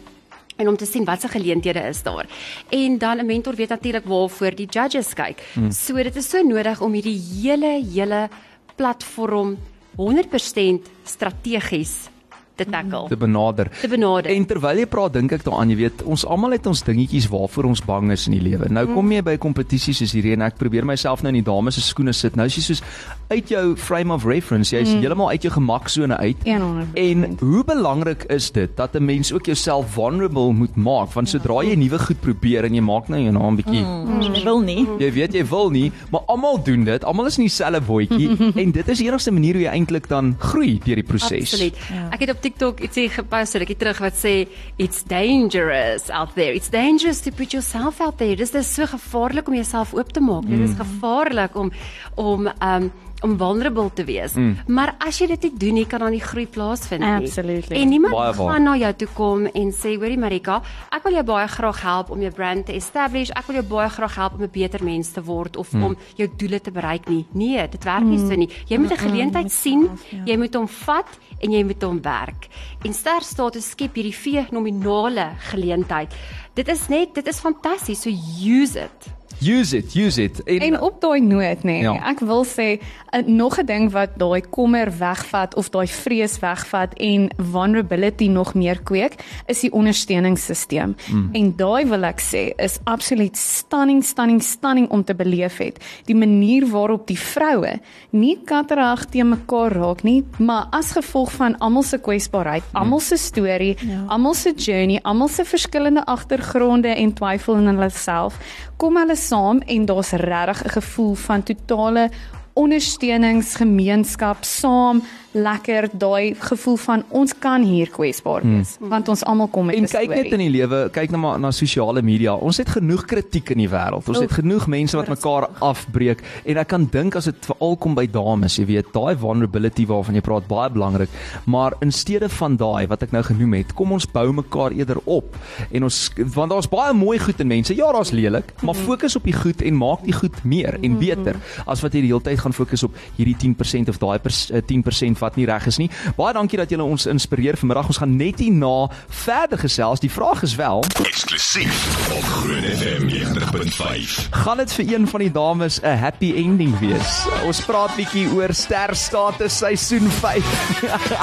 en 0.55 0.67
om 0.67 0.77
te 0.77 0.85
sien 0.85 1.05
watse 1.05 1.27
geleenthede 1.27 1.79
is 1.89 2.03
daar. 2.03 2.27
En 2.69 2.97
dan 2.97 3.17
'n 3.17 3.25
mentor 3.25 3.55
weet 3.55 3.69
natuurlik 3.69 4.05
waarvoor 4.05 4.55
die 4.55 4.67
judges 4.67 5.13
kyk. 5.13 5.43
Hmm. 5.53 5.71
So 5.71 5.93
dit 5.93 6.15
is 6.15 6.29
so 6.29 6.41
nodig 6.41 6.81
om 6.81 6.93
hierdie 6.93 7.21
hele 7.41 7.83
hele 7.93 8.29
platform 8.75 9.57
100% 9.95 10.89
strategies 11.03 12.09
te 12.55 12.65
tackle, 12.65 13.07
te 13.09 13.17
benader. 13.17 13.69
te 13.81 13.87
benader. 13.87 14.31
En 14.31 14.45
terwyl 14.45 14.83
jy 14.83 14.85
praat, 14.85 15.13
dink 15.13 15.31
ek 15.31 15.43
daaraan, 15.43 15.69
jy 15.69 15.77
weet, 15.83 16.03
ons 16.03 16.25
almal 16.25 16.51
het 16.51 16.67
ons 16.69 16.83
dingetjies 16.85 17.27
waarvoor 17.31 17.69
ons 17.71 17.83
bang 17.85 18.11
is 18.11 18.27
in 18.27 18.37
die 18.37 18.43
lewe. 18.43 18.69
Nou 18.69 18.85
kom 18.93 19.11
jy 19.11 19.23
by 19.25 19.37
kompetisies 19.41 19.97
soos 20.03 20.13
hierdie 20.13 20.35
en 20.37 20.45
ek 20.45 20.59
probeer 20.61 20.85
myself 20.85 21.23
nou 21.23 21.33
in 21.33 21.41
die 21.41 21.47
dames 21.47 21.75
se 21.75 21.81
skoene 21.81 22.13
sit. 22.13 22.35
Nou 22.35 22.45
is 22.49 22.59
jy 22.59 22.65
soos 22.69 22.83
uit 23.31 23.49
jou 23.49 23.75
frame 23.79 24.13
of 24.13 24.25
reference, 24.25 24.73
jy's 24.75 24.93
mm. 24.93 25.01
heeltemal 25.01 25.33
uit 25.33 25.47
jou 25.47 25.53
gemaksone 25.53 26.17
uit. 26.17 26.45
100%. 26.45 26.93
En 27.03 27.37
hoe 27.39 27.63
belangrik 27.65 28.27
is 28.29 28.51
dit 28.51 28.77
dat 28.77 28.95
'n 28.95 29.05
mens 29.05 29.33
ook 29.33 29.45
jouself 29.45 29.89
vulnerable 29.93 30.53
moet 30.53 30.75
maak? 30.75 31.13
Want 31.13 31.29
sodra 31.29 31.63
jy 31.63 31.75
nuwe 31.75 31.99
goed 31.99 32.21
probeer 32.21 32.65
en 32.65 32.73
jy 32.73 32.81
maak 32.81 33.09
nou 33.09 33.21
jou 33.21 33.31
naam 33.31 33.55
bietjie 33.55 33.83
Mm, 33.83 34.35
ek 34.35 34.43
wil 34.45 34.61
nie. 34.63 34.83
Jy 34.99 35.09
weet 35.15 35.35
jy 35.37 35.43
wil 35.49 35.71
nie, 35.73 35.87
maar 36.13 36.25
almal 36.31 36.59
doen 36.63 36.85
dit. 36.87 37.05
Almal 37.07 37.29
is 37.29 37.37
in 37.39 37.47
dieselfde 37.47 37.81
bootjie 37.85 38.29
en 38.63 38.73
dit 38.75 38.91
is 38.93 39.01
die 39.01 39.07
enigste 39.07 39.33
manier 39.35 39.59
hoe 39.59 39.65
jy 39.65 39.73
eintlik 39.73 40.07
dan 40.11 40.33
groei 40.41 40.77
deur 40.83 41.01
die 41.01 41.07
proses. 41.07 41.53
Absoluut. 41.53 41.79
Ja. 41.93 42.03
Ek 42.15 42.25
het 42.25 42.33
op 42.33 42.42
TikTok 42.43 42.81
ietsie 42.83 43.07
gepost 43.13 43.55
rukkie 43.61 43.77
terug 43.79 44.01
wat 44.03 44.17
sê 44.19 44.33
it's 44.77 45.05
dangerous 45.07 46.09
out 46.11 46.35
there. 46.35 46.51
It's 46.51 46.71
dangerous 46.73 47.21
to 47.23 47.31
put 47.31 47.55
yourself 47.55 48.01
out 48.03 48.19
there. 48.19 48.35
Dis 48.35 48.51
dis 48.51 48.67
so 48.67 48.87
gevaarlik 48.89 49.47
om 49.47 49.55
jouself 49.55 49.93
oop 49.95 50.11
te 50.11 50.23
maak. 50.23 50.47
Dit 50.49 50.59
is 50.67 50.75
gevaarlik 50.79 51.55
om 51.55 51.71
om 52.19 52.51
um 52.51 52.91
om 53.23 53.37
vulnerable 53.39 53.89
te 53.93 54.03
wees. 54.03 54.35
Mm. 54.35 54.57
Maar 54.67 54.93
as 55.03 55.19
jy 55.21 55.27
dit 55.33 55.47
nie 55.47 55.53
doen 55.57 55.77
nie, 55.79 55.85
kan 55.87 56.03
dan 56.03 56.11
nie 56.11 56.21
groei 56.21 56.45
plaasvind 56.47 57.03
nie. 57.03 57.27
Absolutely. 57.27 57.79
En 57.79 57.89
niemand 57.89 58.13
Baie 58.13 58.33
waar. 58.33 58.51
gaan 58.51 58.63
na 58.67 58.75
jou 58.77 58.93
toe 58.93 59.07
kom 59.13 59.45
en 59.45 59.71
sê, 59.71 59.95
"Hoorie 59.95 60.17
Marika, 60.17 60.61
ek 60.91 61.03
wil 61.03 61.13
jou 61.13 61.23
baie 61.23 61.47
graag 61.47 61.81
help 61.81 62.09
om 62.09 62.21
jou 62.21 62.31
brand 62.31 62.65
te 62.65 62.73
establish. 62.73 63.29
Ek 63.29 63.47
wil 63.47 63.55
jou 63.55 63.65
baie 63.65 63.89
graag 63.89 64.15
help 64.15 64.33
om 64.33 64.41
'n 64.41 64.49
beter 64.51 64.83
mens 64.83 65.11
te 65.11 65.23
word 65.23 65.57
of 65.57 65.71
mm. 65.71 65.83
om 65.83 65.97
jou 66.15 66.29
doele 66.37 66.61
te 66.61 66.71
bereik 66.71 67.09
nie." 67.09 67.25
Nee, 67.31 67.67
dit 67.69 67.83
werk 67.83 68.03
nie 68.03 68.17
so 68.17 68.35
nie. 68.35 68.49
Jy 68.67 68.77
moet 68.77 68.91
'n 68.91 68.97
geleentheid 68.97 69.51
sien, 69.51 69.89
jy 70.25 70.37
moet 70.37 70.53
hom 70.53 70.67
vat 70.67 71.07
en 71.39 71.51
jy 71.51 71.63
moet 71.63 71.81
hom 71.81 72.01
werk. 72.01 72.47
En 72.83 72.93
sterstatus 72.93 73.69
skep 73.69 73.95
hierdie 73.95 74.13
fenominale 74.13 75.29
geleentheid. 75.37 76.13
Dit 76.53 76.67
is 76.67 76.87
net, 76.87 77.15
dit 77.15 77.27
is 77.27 77.39
fantasties. 77.39 78.01
So 78.01 78.09
use 78.09 78.79
it. 78.79 79.22
Use 79.45 79.77
it, 79.77 79.93
use 79.95 80.21
it. 80.23 80.43
En 80.43 80.81
op 80.81 81.01
daai 81.01 81.21
noot 81.21 81.63
nê, 81.63 81.63
nee, 81.63 81.81
Ja. 81.81 81.93
ek 82.09 82.19
wil 82.19 82.45
sê 82.45 82.79
uh, 83.13 83.21
nog 83.25 83.57
'n 83.59 83.65
ding 83.65 83.91
wat 83.91 84.09
daai 84.17 84.41
kommer 84.49 84.91
wegvat 84.97 85.55
of 85.55 85.69
daai 85.69 85.87
vrees 85.87 86.39
wegvat 86.39 86.93
en 86.93 87.29
vulnerability 87.51 88.27
nog 88.27 88.53
meer 88.53 88.79
kweek, 88.83 89.13
is 89.47 89.59
die 89.59 89.71
ondersteuningssisteem. 89.71 90.95
Mm. 91.11 91.29
En 91.33 91.53
daai 91.57 91.85
wil 91.85 92.03
ek 92.03 92.19
sê 92.21 92.53
is 92.57 92.79
absoluut 92.83 93.37
stunning, 93.37 94.03
stunning, 94.03 94.41
stunning 94.43 94.89
om 94.89 95.03
te 95.03 95.15
beleef 95.15 95.57
het. 95.57 95.79
Die 96.05 96.15
manier 96.15 96.67
waarop 96.67 97.07
die 97.07 97.19
vroue 97.19 97.79
nie 98.11 98.37
katterag 98.45 99.05
te 99.05 99.23
mekaar 99.23 99.71
raak 99.71 100.03
nie, 100.03 100.23
maar 100.39 100.67
as 100.71 100.91
gevolg 100.91 101.31
van 101.31 101.57
almal 101.59 101.83
se 101.83 101.97
kwesbaarheid, 101.97 102.63
almal 102.73 102.99
se 102.99 103.17
storie, 103.17 103.75
Ja. 103.81 104.03
almal 104.07 104.33
se 104.33 104.53
journey, 104.55 104.99
almal 105.03 105.27
se 105.27 105.43
verskillende 105.45 106.05
agtergronde 106.05 106.87
en 106.87 107.13
twyfel 107.13 107.55
in 107.55 107.65
hulle 107.67 107.89
self, 107.89 108.37
kom 108.83 108.97
hulle 108.99 109.15
saam 109.15 109.61
en 109.71 109.85
daar's 109.87 110.11
regtig 110.11 110.63
'n 110.65 110.75
gevoel 110.75 111.15
van 111.15 111.43
totale 111.43 112.09
ondersteuningsgemeenskap 112.53 114.43
saam 114.43 115.01
lekker 115.33 115.89
daai 115.93 116.35
gevoel 116.39 116.75
van 116.77 117.03
ons 117.09 117.33
kan 117.39 117.63
hier 117.63 117.89
kwesbaar 117.89 118.41
wees 118.43 118.75
hmm. 118.79 118.89
want 118.89 119.09
ons 119.09 119.23
almal 119.25 119.47
kom 119.47 119.65
met 119.65 119.75
'n 119.75 119.81
En 119.83 119.87
storie. 119.87 120.07
kyk 120.07 120.23
net 120.23 120.33
in 120.33 120.39
die 120.39 120.49
lewe, 120.49 120.89
kyk 120.93 121.11
nou 121.11 121.21
maar 121.21 121.39
na 121.39 121.51
sosiale 121.51 122.01
media. 122.01 122.33
Ons 122.35 122.57
het 122.57 122.69
genoeg 122.69 123.05
kritiek 123.05 123.49
in 123.49 123.57
die 123.57 123.69
wêreld. 123.69 124.07
Ons 124.07 124.17
Oef, 124.17 124.23
het 124.23 124.31
genoeg 124.31 124.67
mense 124.67 124.97
wat 124.97 125.07
mekaar 125.07 125.47
afbreek 125.59 126.23
en 126.45 126.57
ek 126.57 126.67
kan 126.67 126.85
dink 126.91 127.15
as 127.15 127.25
dit 127.25 127.45
veral 127.45 127.75
kom 127.77 127.95
by 127.95 128.05
dames, 128.07 128.57
jy 128.57 128.65
weet, 128.65 128.93
daai 128.93 129.15
vulnerability 129.17 129.85
waarvan 129.85 130.15
jy 130.15 130.21
praat 130.21 130.47
baie 130.47 130.69
belangrik. 130.69 131.09
Maar 131.45 131.73
in 131.81 131.91
steede 131.91 132.29
van 132.29 132.55
daai 132.57 132.87
wat 132.87 133.03
ek 133.03 133.11
nou 133.11 133.23
genoem 133.23 133.53
het, 133.53 133.73
kom 133.73 133.91
ons 133.91 134.05
bou 134.05 134.31
mekaar 134.33 134.71
eerder 134.71 134.97
op. 135.05 135.35
En 135.71 135.83
ons 135.83 136.11
want 136.33 136.51
daar's 136.51 136.69
baie 136.69 136.93
mooi 136.93 137.19
goed 137.19 137.39
in 137.39 137.47
mense. 137.47 137.75
Ja, 137.75 137.91
daar's 137.91 138.11
lelik, 138.11 138.53
maar 138.61 138.75
fokus 138.75 139.15
op 139.15 139.23
die 139.23 139.33
goed 139.33 139.61
en 139.61 139.75
maak 139.77 140.03
die 140.03 140.13
goed 140.13 140.43
meer 140.43 140.77
en 140.81 140.97
beter 140.99 141.35
as 141.65 141.81
wat 141.81 141.93
jy 141.93 142.01
die 142.01 142.07
hele 142.11 142.21
tyd 142.21 142.39
gaan 142.39 142.53
fokus 142.53 142.83
op 142.83 142.91
hierdie 143.17 143.35
10% 143.35 143.89
of 143.89 143.97
daai 143.97 144.19
pers- 144.19 144.51
eh, 144.51 144.61
10% 144.61 145.17
wat 145.23 145.39
nie 145.39 145.47
reg 145.49 145.65
is 145.71 145.79
nie. 145.81 145.89
Baie 146.19 146.33
dankie 146.35 146.59
dat 146.59 146.71
julle 146.73 146.83
ons 146.83 147.07
inspireer 147.09 147.57
vanmiddag. 147.59 147.87
Ons 147.93 148.01
gaan 148.03 148.15
net 148.19 148.41
hierna 148.43 148.89
verder 149.23 149.59
gesels. 149.63 150.03
Die 150.03 150.11
vraag 150.11 150.43
is 150.43 150.55
wel, 150.59 150.83
Eksklusief 151.05 151.81
op 152.17 152.23
Groot 152.23 152.67
FM 152.77 153.07
90.5. 153.07 154.27
gaan 154.43 154.57
dit 154.57 154.73
vir 154.73 154.93
een 154.93 155.07
van 155.07 155.19
die 155.19 155.31
dames 155.31 155.79
'n 155.81 155.97
happy 155.97 156.33
ending 156.35 156.79
wees? 156.79 157.25
Ons 157.45 157.61
praat 157.65 157.95
bietjie 157.95 158.27
oor 158.33 158.53
sterstatus 158.53 159.57
seisoen 159.57 160.09
5. 160.09 160.43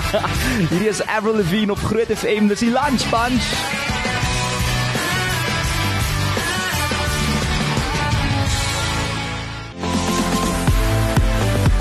Hierdie 0.70 0.88
is 0.88 1.04
Avril 1.06 1.36
Lavigne 1.36 1.72
op 1.72 1.78
Groot 1.78 2.10
FM. 2.16 2.48
Dis 2.48 2.58
die 2.58 2.72
Lunch 2.72 3.04
Bunch. 3.10 3.89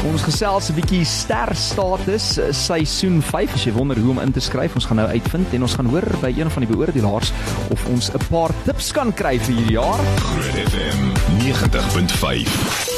Ons 0.10 0.24
gesels 0.26 0.70
'n 0.72 0.74
bietjie 0.74 1.06
sterstatus 1.06 2.38
eh, 2.38 2.50
seisoen 2.52 3.22
5. 3.22 3.54
As 3.54 3.66
jy 3.68 3.74
wonder 3.76 3.98
hoe 4.02 4.10
om 4.10 4.20
in 4.20 4.32
te 4.34 4.42
skryf, 4.42 4.74
ons 4.74 4.86
gaan 4.90 4.98
nou 4.98 5.08
uitvind 5.08 5.54
en 5.54 5.62
ons 5.62 5.76
gaan 5.78 5.86
hoor 5.86 6.08
by 6.22 6.34
een 6.34 6.50
van 6.50 6.66
die 6.66 6.72
beoordelaars 6.74 7.32
of 7.70 7.86
ons 7.94 8.10
'n 8.10 8.26
paar 8.30 8.52
tips 8.66 8.92
kan 8.92 9.14
kry 9.14 9.38
vir 9.38 9.56
hierdie 9.56 9.78
jaar. 9.78 10.02
Groot 10.18 10.58
FM 10.66 11.00
90.5. 11.46 12.89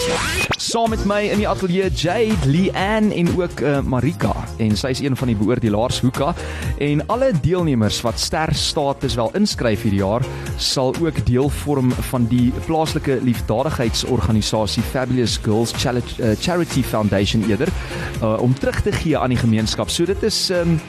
Saam 0.62 0.90
met 0.90 1.02
my 1.06 1.20
in 1.30 1.42
die 1.42 1.48
ateljee 1.50 1.90
Jade, 1.94 2.48
Leanne 2.50 3.14
en 3.16 3.28
ook 3.38 3.60
uh, 3.60 3.80
Marika 3.86 4.32
en 4.62 4.76
sy 4.78 4.94
is 4.96 5.02
een 5.04 5.18
van 5.18 5.30
die 5.30 5.36
beoordelaars 5.38 6.00
Hoeka 6.02 6.32
en 6.82 7.04
alle 7.14 7.32
deelnemers 7.44 8.00
wat 8.06 8.20
ster 8.22 8.54
status 8.58 9.18
wel 9.20 9.34
inskryf 9.38 9.84
hierdie 9.86 10.00
jaar 10.02 10.26
sal 10.58 10.96
ook 11.02 11.20
deel 11.28 11.50
vorm 11.62 11.92
van 12.12 12.26
die 12.32 12.50
plaaslike 12.66 13.20
liefdadigheidsorganisasie 13.26 14.84
Fabulous 14.94 15.38
Girls 15.44 15.74
uh, 15.76 16.32
Charity 16.40 16.84
Foundation 16.84 17.46
eerder 17.50 17.70
uh, 18.22 18.38
om 18.42 18.54
terug 18.54 18.82
te 18.82 18.92
gee 18.92 19.18
aan 19.18 19.34
die 19.34 19.42
gemeenskap. 19.42 19.90
So 19.90 20.06
dit 20.06 20.24
is 20.24 20.50
um, 20.50 20.80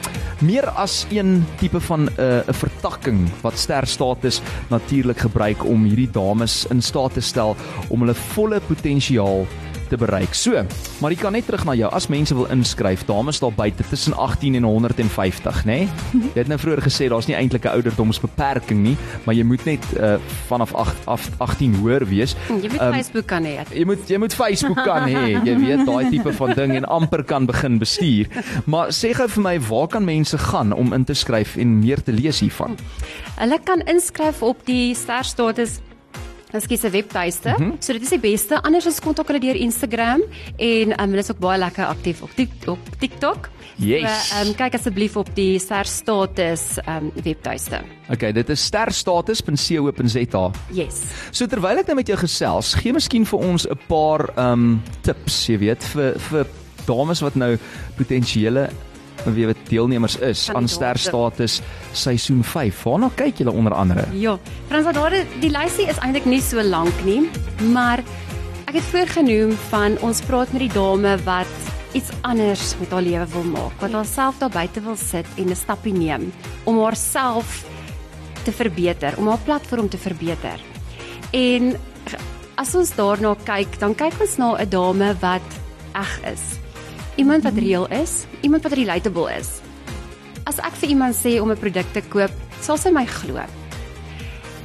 meer 0.43 0.67
as 0.79 1.05
een 1.09 1.45
tipe 1.59 1.79
van 1.79 2.05
'n 2.05 2.09
uh, 2.19 2.47
'n 2.47 2.53
vertakking 2.53 3.29
wat 3.41 3.57
ster 3.57 3.87
status 3.87 4.41
natuurlik 4.69 5.19
gebruik 5.19 5.65
om 5.65 5.83
hierdie 5.83 6.11
dames 6.11 6.65
in 6.69 6.81
staat 6.81 7.13
te 7.13 7.21
stel 7.21 7.55
om 7.87 7.99
hulle 7.99 8.13
volle 8.13 8.59
potensiaal 8.67 9.47
te 9.93 9.99
bereik. 10.01 10.33
So, 10.37 10.63
maar 11.01 11.13
jy 11.13 11.19
kan 11.21 11.35
net 11.35 11.45
terug 11.47 11.65
na 11.67 11.75
jou 11.77 11.89
as 11.93 12.09
mense 12.11 12.35
wil 12.35 12.49
inskryf. 12.53 13.05
Dames 13.09 13.39
daar 13.43 13.53
buite 13.53 13.85
tussen 13.89 14.15
18 14.17 14.57
en 14.59 14.67
150, 14.67 15.63
nê? 15.69 15.83
Nee? 15.85 16.29
Jy 16.33 16.41
het 16.41 16.49
nou 16.51 16.57
vroeër 16.61 16.81
gesê 16.87 17.09
daar's 17.11 17.29
nie 17.29 17.37
eintlik 17.37 17.67
'n 17.67 17.75
ouderdomsbeperking 17.77 18.81
nie, 18.83 18.95
maar 19.25 19.35
jy 19.35 19.43
moet 19.43 19.65
net 19.65 19.85
uh, 19.97 20.15
vanaf 20.49 20.73
8 20.73 21.05
af 21.05 21.29
18 21.37 21.75
hoër 21.81 22.07
wees. 22.09 22.35
Hm, 22.47 22.59
Jy 22.63 22.69
moet 22.73 22.81
um, 22.81 22.93
Facebook 22.93 23.27
kan 23.27 23.45
hê. 23.45 23.55
Jy 23.69 23.85
moet 23.85 24.09
jy 24.09 24.17
moet 24.17 24.33
Facebook 24.33 24.83
kan 24.83 25.07
hê, 25.09 25.37
jy 25.47 25.55
weet 25.59 25.85
daai 25.85 26.09
tipe 26.09 26.33
van 26.33 26.53
ding 26.57 26.75
en 26.75 26.85
amper 26.85 27.23
kan 27.23 27.45
begin 27.45 27.77
bestuur. 27.77 28.27
Maar 28.65 28.91
sê 28.91 29.13
gou 29.13 29.27
vir 29.29 29.43
my, 29.43 29.55
waar 29.69 29.87
kan 29.87 30.05
mense 30.05 30.37
gaan 30.37 30.73
om 30.73 30.93
in 30.93 31.03
te 31.03 31.13
skryf 31.13 31.55
en 31.57 31.79
meer 31.79 32.01
te 32.03 32.11
lees 32.11 32.39
hiervan? 32.39 32.77
Hulle 33.37 33.59
kan 33.63 33.81
inskryf 33.89 34.41
op 34.41 34.65
die 34.65 34.93
sterstatus 34.95 35.79
Ekskuus 36.53 36.79
se 36.79 36.89
webtuiste. 36.89 37.55
Mm 37.57 37.71
-hmm. 37.71 37.75
So 37.79 37.93
dit 37.93 38.01
is 38.01 38.09
die 38.09 38.19
beste. 38.19 38.61
Anders 38.61 38.85
is 38.85 38.99
kontak 38.99 39.27
hulle 39.27 39.39
deur 39.39 39.55
Instagram 39.55 40.21
en 40.57 41.01
um, 41.01 41.09
hulle 41.09 41.19
is 41.21 41.31
ook 41.31 41.39
baie 41.39 41.59
lekker 41.59 41.85
aktief 41.85 42.21
op 42.21 42.29
Tik- 42.35 42.67
op 42.67 42.79
TikTok. 42.99 43.49
Yes. 43.75 44.29
So, 44.29 44.47
um, 44.47 44.55
kyk 44.55 44.73
asseblief 44.73 45.15
op 45.17 45.29
die 45.35 45.59
sterstatus 45.59 46.77
um, 46.87 47.11
webtuiste. 47.23 47.81
Okay, 48.09 48.31
dit 48.31 48.49
is 48.49 48.63
sterstatus.co.za. 48.65 50.51
Yes. 50.71 51.01
So 51.31 51.45
terwyl 51.45 51.77
ek 51.77 51.85
nou 51.87 51.95
met 51.95 52.07
jou 52.07 52.17
gesels, 52.17 52.73
gee 52.73 52.93
miskien 52.93 53.25
vir 53.25 53.39
ons 53.39 53.67
'n 53.67 53.79
paar 53.87 54.29
um 54.37 54.81
tips, 55.01 55.47
jy 55.47 55.57
weet, 55.57 55.83
vir 55.83 56.19
vir 56.19 56.45
dames 56.85 57.21
wat 57.21 57.35
nou 57.35 57.57
potensiële 57.97 58.69
wie 59.31 59.45
weet 59.45 59.69
deelnemers 59.69 60.17
is 60.17 60.49
aan 60.51 60.67
sterstatus 60.67 61.61
seisoen 61.91 62.43
5. 62.43 62.83
Waarna 62.83 63.09
kyk 63.15 63.37
julle 63.37 63.51
onder 63.51 63.73
andere? 63.73 64.05
Ja, 64.11 64.37
Frans, 64.67 64.91
daar 64.93 65.15
die 65.39 65.51
lysie 65.51 65.87
is 65.87 65.99
eintlik 66.03 66.25
nie 66.25 66.41
so 66.41 66.63
lank 66.63 67.03
nie, 67.07 67.29
maar 67.71 68.03
ek 68.67 68.75
het 68.79 68.89
voorgenoem 68.91 69.53
van 69.69 69.97
ons 70.01 70.21
praat 70.27 70.51
met 70.51 70.65
die 70.67 70.73
dame 70.73 71.17
wat 71.23 71.71
iets 71.93 72.09
anders 72.21 72.73
met 72.79 72.91
haar 72.91 73.05
lewe 73.05 73.25
wil 73.35 73.43
maak, 73.43 73.75
wat 73.81 73.93
haarself 73.93 74.39
daar 74.41 74.53
buite 74.53 74.81
wil 74.81 74.95
sit 74.97 75.27
en 75.37 75.49
'n 75.49 75.55
stappie 75.55 75.93
neem 75.93 76.31
om 76.63 76.79
haarself 76.81 77.63
te 78.43 78.51
verbeter, 78.51 79.13
om 79.17 79.27
haar 79.27 79.43
platform 79.45 79.89
te 79.89 79.97
verbeter. 79.97 80.59
En 81.31 81.75
as 82.55 82.75
ons 82.75 82.95
daarna 82.95 83.35
kyk, 83.45 83.79
dan 83.79 83.95
kyk 83.95 84.19
ons 84.19 84.37
na 84.37 84.57
'n 84.57 84.69
dame 84.69 85.15
wat 85.19 85.49
eg 85.93 86.19
is. 86.33 86.62
Iemand 87.15 87.43
wat 87.43 87.53
reëel 87.53 87.87
is, 87.93 88.25
iemand 88.41 88.63
wat 88.63 88.73
relatable 88.73 89.29
is. 89.37 89.59
As 90.49 90.57
ek 90.57 90.73
vir 90.81 90.89
iemand 90.95 91.15
sê 91.15 91.39
om 91.41 91.51
'n 91.51 91.57
produk 91.57 91.85
te 91.93 92.01
koop, 92.01 92.31
sal 92.59 92.77
sy 92.77 92.89
my 92.89 93.05
glo. 93.05 93.37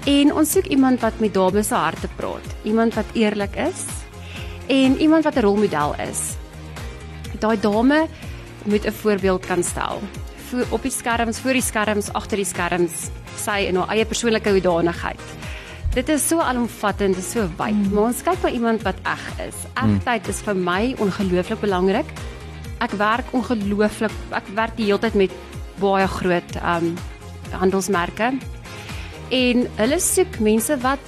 En 0.06 0.32
ons 0.32 0.50
soek 0.50 0.66
iemand 0.66 1.00
wat 1.00 1.20
met 1.20 1.34
dames 1.34 1.68
se 1.68 1.74
harte 1.74 2.08
praat, 2.16 2.46
iemand 2.64 2.94
wat 2.94 3.04
eerlik 3.12 3.56
is 3.56 3.84
en 4.66 4.96
iemand 4.96 5.24
wat 5.24 5.36
'n 5.36 5.44
rolmodel 5.44 5.94
is. 6.08 6.36
Daai 7.38 7.60
dame 7.60 8.08
moet 8.64 8.86
'n 8.86 8.92
voorbeeld 8.92 9.46
kan 9.46 9.62
stel. 9.62 10.00
Voor 10.48 10.66
op 10.70 10.82
die 10.82 10.90
skerms, 10.90 11.40
voor 11.40 11.52
die 11.52 11.62
skerms, 11.62 12.12
agter 12.12 12.36
die 12.36 12.46
skerms, 12.46 13.10
sy 13.36 13.66
in 13.68 13.76
haar 13.76 13.88
eie 13.88 14.04
persoonlike 14.04 14.50
hoedanigheid. 14.50 15.20
Dit 15.94 16.08
is 16.08 16.28
so 16.28 16.38
alomvattend, 16.38 17.14
dit 17.14 17.24
is 17.24 17.30
so 17.30 17.48
wyd, 17.56 17.74
mm. 17.74 17.92
maar 17.92 18.02
ons 18.02 18.22
kyk 18.22 18.42
na 18.42 18.50
iemand 18.50 18.82
wat 18.82 18.96
eg 19.02 19.48
is. 19.48 19.56
Egtheid 19.74 20.28
is 20.28 20.40
vir 20.40 20.54
my 20.54 20.94
ongelooflik 20.98 21.60
belangrik. 21.60 22.06
Ek 22.84 22.94
werk 22.98 23.32
ongelooflik, 23.34 24.14
ek 24.30 24.50
werk 24.54 24.76
die 24.78 24.86
hele 24.86 25.02
tyd 25.02 25.16
met 25.18 25.34
baie 25.82 26.06
groot 26.18 26.58
um 26.62 26.92
handelsmerke. 27.58 28.32
En 29.34 29.64
hulle 29.78 29.98
soek 30.02 30.38
mense 30.44 30.76
wat 30.84 31.02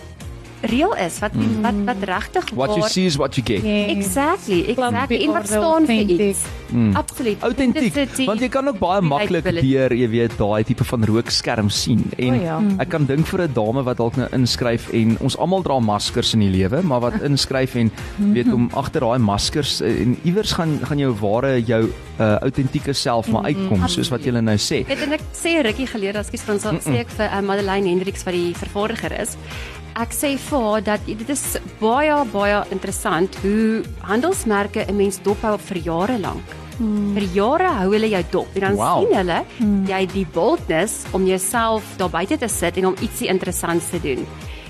real 0.62 0.94
is, 0.96 1.18
wat 1.18 1.33
wat 1.62 1.75
wat 1.85 2.03
regtig 2.09 2.51
What 2.55 2.75
you 2.77 2.88
see 2.88 3.07
is 3.07 3.16
what 3.16 3.37
you 3.37 3.44
get. 3.46 3.62
Yes. 3.62 3.90
Exactly, 3.96 4.64
exactly. 4.68 5.23
En 5.25 5.33
wat 5.33 5.46
staan 5.46 5.87
vir 5.87 6.11
iets? 6.11 6.44
Mm. 6.70 6.94
Absoluut. 6.96 7.42
Autentiek, 7.42 7.96
want 8.27 8.40
jy 8.40 8.49
kan 8.49 8.68
ook 8.68 8.79
baie 8.79 9.01
maklik 9.03 9.44
deur, 9.44 9.94
jy 9.94 10.09
weet, 10.12 10.37
daai 10.38 10.64
tipe 10.64 10.85
van 10.87 11.05
rookskerm 11.05 11.70
sien. 11.70 12.05
En 12.18 12.31
O 12.31 12.42
ja. 12.42 12.59
ek 12.83 12.92
kan 12.92 13.07
dink 13.07 13.27
vir 13.27 13.46
'n 13.49 13.53
dame 13.55 13.83
wat 13.83 13.99
dalk 13.99 14.16
nou 14.16 14.29
inskryf 14.37 14.90
en 14.92 15.16
ons 15.20 15.37
almal 15.37 15.62
dra 15.62 15.79
maskers 15.81 16.35
in 16.35 16.40
die 16.40 16.51
lewe, 16.51 16.83
maar 16.83 17.01
wat 17.01 17.20
inskryf 17.23 17.75
en 17.75 17.90
weet 18.18 18.53
om 18.53 18.70
agter 18.75 19.01
daai 19.01 19.18
maskers 19.18 19.81
eh, 19.81 20.03
en 20.03 20.16
iewers 20.25 20.53
gaan 20.53 20.79
gaan 20.85 20.99
jou 20.99 21.12
ware 21.20 21.61
jou 21.64 21.83
uh, 22.20 22.37
autentieke 22.44 22.92
self 22.92 23.29
maar 23.33 23.49
uitkom, 23.51 23.87
soos 23.88 24.11
wat 24.12 24.25
jy 24.25 24.35
nou 24.37 24.57
sê. 24.61 24.83
Weet 24.88 25.05
en 25.07 25.16
ek 25.16 25.25
sê 25.33 25.59
'n 25.59 25.64
rukkie 25.66 25.87
gelede, 25.87 26.18
ekskuus 26.18 26.42
vir 26.42 26.55
ons, 26.55 26.64
mm 26.64 26.79
-mm. 26.79 26.83
sê 26.87 27.01
ek 27.01 27.11
vir 27.16 27.27
uh, 27.27 27.40
Madeleine 27.40 27.88
Hendriks 27.88 28.25
wat 28.25 28.35
die 28.35 28.55
vervaardiger 28.55 29.12
is. 29.20 29.37
Ek 30.01 30.15
sê 30.17 30.31
vir 30.41 30.63
haar 30.65 30.85
dat 30.87 31.03
dit 31.05 31.29
is 31.29 31.43
baie 31.81 32.15
baie 32.33 32.61
interessant 32.73 33.35
hoe 33.43 33.83
handelsmerke 34.09 34.87
'n 34.89 34.97
mens 34.97 35.19
dophou 35.21 35.59
vir 35.59 35.79
jare 35.85 36.17
lank. 36.19 36.47
Hmm. 36.79 37.13
Vir 37.17 37.27
jare 37.35 37.69
hou 37.81 37.91
hulle 37.93 38.09
jou 38.09 38.23
dop 38.31 38.49
en 38.55 38.61
dan 38.61 38.77
Wow. 38.77 39.05
sien 39.05 39.17
hulle 39.19 39.45
hmm. 39.59 39.85
jy 39.87 40.01
het 40.01 40.13
die 40.15 40.27
boldness 40.33 41.05
om 41.13 41.27
jouself 41.27 41.85
daar 41.99 42.09
buite 42.09 42.39
te 42.39 42.49
sit 42.49 42.77
en 42.79 42.87
om 42.87 42.97
ietsie 43.01 43.29
interessants 43.29 43.91
te 43.91 44.01
doen. 44.01 44.27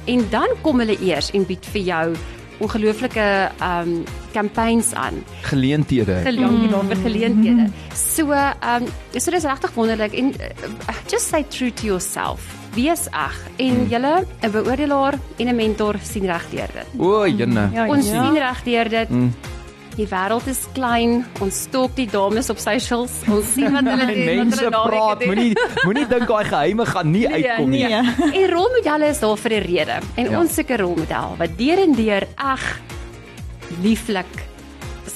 En 0.07 0.27
dan 0.31 0.49
kom 0.63 0.79
hulle 0.81 0.99
eers 0.99 1.31
en 1.31 1.47
bied 1.47 1.65
vir 1.67 1.83
jou 1.83 2.17
ongelooflike 2.61 3.51
um 3.63 4.05
campaigns 4.33 4.93
aan 4.95 5.23
Geleenthede. 5.43 6.21
gelang 6.25 6.59
mm. 6.71 6.89
vir 6.89 6.97
geleenthede. 6.97 7.71
So, 7.95 8.33
ehm 8.33 8.83
um, 8.83 8.89
so 9.21 9.31
dis 9.31 9.45
regtig 9.45 9.75
wonderlik 9.75 10.13
en 10.13 10.35
uh, 10.35 10.95
just 11.07 11.27
stay 11.27 11.45
true 11.45 11.71
to 11.71 11.87
yourself. 11.87 12.60
Wees 12.75 13.07
eg 13.11 13.37
en 13.59 13.87
julle 13.91 14.25
'n 14.43 14.51
beoordelaar 14.51 15.15
en 15.39 15.49
'n 15.49 15.57
mentor 15.57 15.97
sien 16.03 16.25
reg 16.27 16.45
deur 16.51 16.69
dit. 16.73 17.01
O, 17.01 17.27
jenne. 17.27 17.71
Ja, 17.75 17.87
Ons 17.89 18.07
ja. 18.11 18.23
sien 18.25 18.35
reg 18.39 18.63
deur 18.65 18.89
dit. 18.89 19.09
Mm. 19.11 19.33
Die 19.97 20.07
wêreld 20.07 20.47
is 20.47 20.61
klein. 20.73 21.27
Ons 21.41 21.63
stalk 21.63 21.97
die 21.97 22.07
dames 22.07 22.49
op 22.51 22.59
socials. 22.59 23.11
Ons 23.29 23.53
sien 23.53 23.73
wat 23.73 23.85
hulle 23.85 24.07
doen, 24.15 24.37
wat 24.37 24.37
Mense 24.37 24.69
praat, 24.71 25.25
moenie 25.27 25.53
moenie 25.85 26.07
dink 26.07 26.27
daai 26.29 26.45
geheime 26.45 26.87
gaan 26.87 27.11
nie 27.11 27.27
uitkom 27.29 27.71
nie. 27.71 27.85
Nee. 27.85 28.43
En 28.45 28.51
rolmodelle 28.51 29.07
is 29.11 29.19
daar 29.21 29.37
vir 29.37 29.51
'n 29.53 29.63
rede. 29.67 29.99
En 30.15 30.25
Ja. 30.25 30.31
ja. 30.31 30.39
ons 30.41 30.55
soek 30.55 30.71
'n 30.71 30.77
rolmodel 30.81 31.35
wat 31.39 31.51
deur 31.59 31.79
en 31.79 31.93
deur 31.95 32.23
eg 32.39 32.81
lieflik 33.83 34.27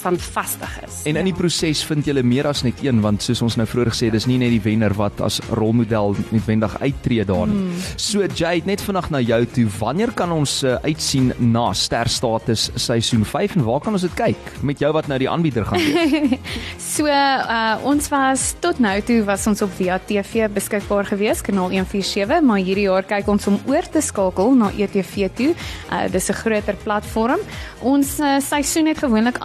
standvastig 0.05 0.73
is. 0.85 1.01
En 1.09 1.17
in 1.17 1.29
die 1.29 1.35
proses 1.35 1.81
vind 1.87 2.05
jy 2.05 2.21
meer 2.25 2.47
as 2.49 2.61
net 2.65 2.81
een 2.85 3.01
want 3.01 3.25
soos 3.25 3.41
ons 3.45 3.57
nou 3.57 3.65
vroeër 3.69 3.91
gesê 3.93 4.11
dis 4.13 4.27
nie 4.29 4.37
net 4.41 4.53
die 4.53 4.61
wenner 4.61 4.93
wat 4.97 5.21
as 5.25 5.39
rolmodel 5.57 6.15
noodwendig 6.29 6.77
uittree 6.81 7.25
daar 7.25 7.49
nie. 7.49 7.57
Hmm. 7.57 7.83
So 7.97 8.25
Jade, 8.25 8.67
net 8.69 8.83
vanaand 8.85 9.11
na 9.15 9.21
jou 9.23 9.41
toe. 9.55 9.65
Wanneer 9.79 10.13
kan 10.17 10.31
ons 10.35 10.59
uh, 10.63 10.77
uitsien 10.85 11.31
na 11.39 11.71
Sterstatus 11.73 12.69
seisoen 12.75 13.25
5 13.25 13.57
en 13.57 13.65
waar 13.65 13.81
kan 13.81 13.97
ons 13.97 14.05
dit 14.05 14.17
kyk 14.17 14.53
met 14.65 14.81
jou 14.81 14.91
wat 14.95 15.09
nou 15.09 15.19
die 15.21 15.29
aanbieder 15.29 15.65
gaan 15.65 15.81
wees? 15.81 16.37
So 16.95 17.09
uh 17.09 17.75
ons 17.85 18.07
was 18.11 18.53
tot 18.63 18.79
nou 18.79 18.93
toe 19.05 19.17
was 19.27 19.43
ons 19.49 19.61
op 19.65 19.71
Via 19.75 19.97
TV 19.99 20.45
beskikbaar 20.51 21.07
gewees 21.09 21.41
kanaal 21.43 21.73
147, 21.73 22.43
maar 22.45 22.61
hierdie 22.63 22.85
jaar 22.87 23.05
kyk 23.07 23.27
ons 23.31 23.47
om 23.51 23.57
oor 23.69 23.87
te 23.91 24.01
skakel 24.03 24.53
na 24.55 24.69
ETV 24.71 25.27
toe. 25.35 25.51
Uh 25.89 26.05
dis 26.11 26.29
'n 26.29 26.39
groter 26.39 26.77
platform. 26.83 27.41
Ons 27.81 28.19
uh, 28.19 28.39
seisoen 28.39 28.87
het 28.87 28.97
gewoonlik 29.03 29.37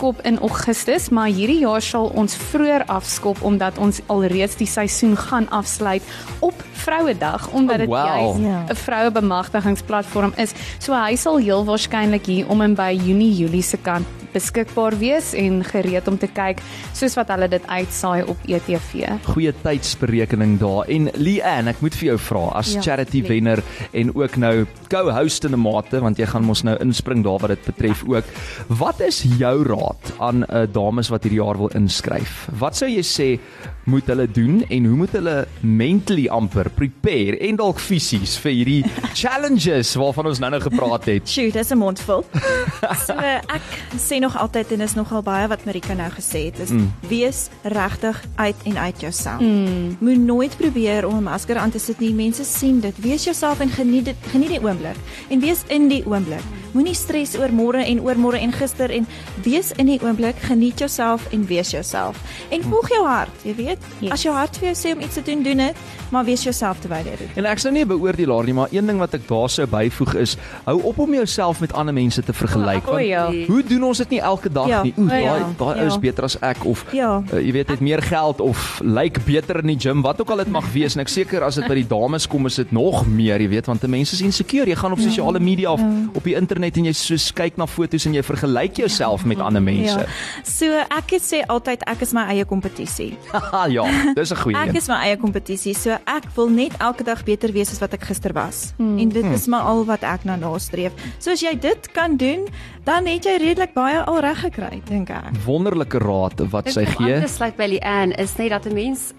afgeskop 0.00 0.26
in 0.26 0.38
Augustus, 0.38 1.08
maar 1.10 1.28
hierdie 1.28 1.60
jaar 1.60 1.82
sal 1.82 2.08
ons 2.16 2.34
vroeër 2.34 2.86
afskop 2.88 3.42
omdat 3.44 3.78
ons 3.78 4.00
alreeds 4.08 4.56
die 4.56 4.66
seisoen 4.66 5.16
gaan 5.16 5.48
afsluit 5.50 6.02
op 6.40 6.54
Vrouedag 6.72 7.50
omdat 7.52 7.74
Oh, 7.74 7.78
dit 7.80 7.88
wow. 7.88 8.06
juist 8.06 8.40
Ja. 8.40 8.64
'n 8.68 8.74
vroue 8.76 9.10
bemagtigingsplatform 9.10 10.32
is. 10.36 10.52
So 10.78 10.94
hy 10.94 11.16
sal 11.16 11.36
heel 11.38 11.64
waarskynlik 11.64 12.26
hier 12.26 12.48
om 12.48 12.60
en 12.60 12.74
by 12.74 12.98
Junie 13.04 13.34
Julie 13.36 13.62
se 13.62 13.76
kant 13.76 14.06
beskikbaar 14.32 14.96
wees 14.98 15.32
en 15.34 15.64
gereed 15.64 16.08
om 16.08 16.18
te 16.18 16.26
kyk 16.28 16.60
soos 16.92 17.14
wat 17.16 17.28
hulle 17.28 17.48
dit 17.48 17.66
uitsaai 17.66 18.22
op 18.24 18.36
ETV. 18.46 19.08
Goeie 19.24 19.52
tydsberekening 19.62 20.58
daar. 20.60 20.88
En 20.88 21.10
Leanne, 21.14 21.70
ek 21.70 21.80
moet 21.80 21.94
vir 21.94 22.06
jou 22.12 22.18
vra 22.18 22.44
as 22.60 22.72
Ja, 22.74 22.80
charity 22.82 23.20
nee. 23.20 23.28
wenner 23.28 23.62
en 23.92 24.14
ook 24.14 24.36
nou 24.36 24.66
co-host 24.88 25.44
in 25.44 25.52
'n 25.54 25.60
mate 25.60 26.00
want 26.00 26.18
jy 26.18 26.26
gaan 26.26 26.44
mos 26.44 26.62
nou 26.62 26.76
inspring 26.80 27.24
daar 27.24 27.38
wat 27.40 27.50
dit 27.50 27.64
betref 27.64 28.04
ook. 28.06 28.24
Wat 28.68 29.00
is 29.00 29.22
jou 29.38 29.64
raad 29.64 30.12
aan 30.18 30.44
uh, 30.44 30.66
dames 30.72 31.08
wat 31.08 31.22
hierdie 31.22 31.40
jaar 31.40 31.58
wil 31.58 31.70
inskryf? 31.74 32.48
Wat 32.58 32.76
sou 32.76 32.88
jy 32.88 33.02
sê 33.02 33.38
moet 33.84 34.06
hulle 34.06 34.26
doen 34.30 34.64
en 34.68 34.84
hoe 34.84 34.96
moet 34.96 35.12
hulle 35.12 35.46
mentally 35.60 36.28
amper 36.28 36.68
prepare 36.70 37.38
en 37.40 37.56
dalk 37.56 37.78
fisies 37.80 38.36
vir 38.38 38.52
hierdie 38.52 38.84
challenges 39.20 39.94
waarvan 39.96 40.26
ons 40.26 40.38
nou-nou 40.38 40.60
gepraat 40.60 41.04
het? 41.06 41.28
Sjoe, 41.28 41.50
dis 41.52 41.70
'n 41.72 41.78
mondvol. 41.78 42.24
so 43.06 43.14
ek 43.18 43.62
sê 43.98 44.19
nog 44.20 44.38
altyd 44.38 44.72
en 44.72 44.80
is 44.80 44.94
nogal 44.94 45.22
baie 45.22 45.48
wat 45.48 45.64
Marika 45.64 45.92
nou 45.92 46.10
gesê 46.10 46.44
het, 46.44 46.58
is 46.58 46.68
mm. 46.68 46.92
wees 47.08 47.48
regtig 47.62 48.24
uit 48.34 48.56
en 48.62 48.78
uit 48.78 49.00
jouself. 49.00 49.40
Mm. 49.40 49.96
Moet 49.98 50.18
nooit 50.18 50.56
probeer 50.56 51.06
om 51.06 51.16
'n 51.16 51.22
masker 51.22 51.56
aan 51.56 51.70
te 51.70 51.78
sit 51.78 51.98
nie. 51.98 52.14
Mense 52.14 52.44
sien 52.44 52.80
dit. 52.80 52.98
Wees 52.98 53.24
jouself 53.24 53.60
en 53.60 53.68
geniet 53.68 54.04
dit. 54.04 54.16
Geniet 54.30 54.48
die 54.48 54.62
oomblik 54.62 54.96
en 55.28 55.40
wees 55.40 55.62
in 55.66 55.88
die 55.88 56.06
oomblik. 56.06 56.44
Moenie 56.72 56.94
stres 56.94 57.32
oor 57.38 57.50
môre 57.50 57.82
en 57.84 58.00
oor 58.00 58.14
môre 58.20 58.38
en 58.38 58.52
gister 58.52 58.90
en 58.94 59.06
wees 59.42 59.72
in 59.76 59.86
die 59.86 59.98
oomblik, 60.02 60.36
geniet 60.46 60.78
jouself 60.78 61.24
en 61.34 61.44
wees 61.48 61.70
jouself. 61.74 62.16
En 62.54 62.62
volg 62.62 62.88
jou 62.88 63.00
hart, 63.06 63.30
jy 63.42 63.54
weet. 63.58 63.78
Yes. 64.00 64.12
As 64.12 64.22
jou 64.22 64.34
hart 64.34 64.56
vir 64.60 64.68
jou 64.70 64.76
sê 64.78 64.92
om 64.94 65.02
iets 65.02 65.14
te 65.18 65.22
doen, 65.26 65.42
doen 65.42 65.56
dit, 65.56 65.76
maar 66.10 66.24
wees 66.24 66.42
jouself 66.46 66.78
terwyl 66.80 67.02
jy 67.04 67.16
dit 67.16 67.18
doen. 67.18 67.44
En 67.44 67.50
ek's 67.50 67.64
nou 67.66 67.72
nie 67.74 67.82
'n 67.84 67.88
beoordelaar 67.88 68.44
nie, 68.44 68.54
maar 68.54 68.68
een 68.70 68.86
ding 68.86 68.98
wat 68.98 69.14
ek 69.14 69.26
daar 69.28 69.48
sou 69.50 69.66
byvoeg 69.66 70.14
is 70.14 70.36
hou 70.64 70.80
op 70.82 70.98
om 70.98 71.14
jouself 71.14 71.60
met 71.60 71.72
ander 71.72 71.94
mense 71.94 72.22
te 72.22 72.32
vergelyk. 72.32 72.88
O, 72.88 72.98
ja. 72.98 73.32
Hoe 73.46 73.62
doen 73.62 73.82
ons 73.82 73.98
dit 73.98 74.10
nie 74.10 74.20
elke 74.20 74.48
dag 74.52 74.68
Ja. 74.68 74.82
nie? 74.82 74.94
Oeh, 74.98 75.12
O, 75.12 75.14
ja. 75.16 75.32
daai 75.38 75.44
daai 75.58 75.74
Ja. 75.76 75.80
ou 75.82 75.86
is 75.86 75.98
beter 75.98 76.24
as 76.24 76.36
ek 76.40 76.64
of 76.64 76.84
Ja. 76.92 77.22
uh, 77.32 77.38
jy 77.40 77.52
weet 77.52 77.68
het 77.68 77.80
meer 77.80 78.02
geld 78.02 78.40
of 78.40 78.80
lyk 78.84 79.24
beter 79.24 79.58
in 79.58 79.66
die 79.66 79.78
gym, 79.78 80.02
wat 80.02 80.20
ook 80.20 80.30
al 80.30 80.36
dit 80.36 80.48
mag 80.50 80.72
wees. 80.72 80.94
En 80.94 81.00
ek 81.00 81.08
seker 81.08 81.42
as 81.42 81.54
dit 81.54 81.66
by 81.66 81.74
die 81.74 81.86
dames 81.86 82.26
kom 82.28 82.46
is 82.46 82.54
dit 82.54 82.70
nog 82.72 83.06
meer, 83.06 83.40
jy 83.40 83.48
weet, 83.48 83.66
want 83.66 83.82
mense 83.88 84.12
is 84.14 84.20
insecure. 84.20 84.66
Jy 84.66 84.76
gaan 84.76 84.92
op 84.92 84.98
sosiale 85.00 85.40
media 85.40 85.72
of 85.72 85.80
op 86.14 86.24
die 86.24 86.34
internet 86.34 86.59
en 86.64 86.84
jy 86.84 86.92
soos 86.92 87.32
kyk 87.32 87.56
na 87.56 87.66
foto's 87.66 88.06
en 88.06 88.14
jy 88.14 88.22
vergelyk 88.22 88.76
jouself 88.76 89.24
met 89.24 89.40
ander 89.40 89.62
mense. 89.62 89.98
Ja. 90.00 90.06
So 90.44 90.66
ek 90.88 91.10
het 91.10 91.22
sê 91.22 91.42
altyd 91.46 91.82
ek 91.86 92.02
is 92.02 92.12
my 92.12 92.26
eie 92.34 92.44
kompetisie. 92.44 93.16
Ja, 93.32 93.66
ja 93.76 93.84
dis 94.14 94.30
'n 94.32 94.36
goeie 94.36 94.56
Ek 94.56 94.68
een. 94.68 94.76
is 94.76 94.88
my 94.88 94.98
eie 95.06 95.16
kompetisie. 95.16 95.74
So 95.74 95.90
ek 96.06 96.24
wil 96.36 96.48
net 96.48 96.72
elke 96.78 97.04
dag 97.04 97.24
beter 97.24 97.52
wees 97.52 97.70
as 97.72 97.80
wat 97.80 97.92
ek 97.94 98.04
gister 98.04 98.32
was. 98.32 98.72
Hmm. 98.76 98.98
En 98.98 99.08
dit 99.08 99.24
is 99.24 99.46
maar 99.46 99.62
al 99.62 99.84
wat 99.84 100.02
ek 100.02 100.24
nou 100.24 100.36
nastreef. 100.36 100.92
So 101.18 101.30
as 101.30 101.40
jy 101.40 101.58
dit 101.58 101.90
kan 101.92 102.16
doen, 102.16 102.46
dan 102.84 103.06
het 103.06 103.24
jy 103.24 103.36
redelik 103.38 103.74
baie 103.74 104.00
al 104.04 104.20
reg 104.20 104.40
gekry, 104.40 104.82
dink 104.88 105.10
ek. 105.10 105.30
Wonderlike 105.44 105.98
raad 105.98 106.40
wat 106.50 106.68
sy 106.68 106.80
Om 106.80 106.86
gee. 106.86 107.14
aan 107.14 107.22
te 107.22 107.28
sluit 107.28 107.56
by 107.56 107.66
Leanne 107.66 108.14
is 108.18 108.36
net 108.36 108.50
dat 108.50 108.66
'n 108.66 108.74
mens 108.74 109.12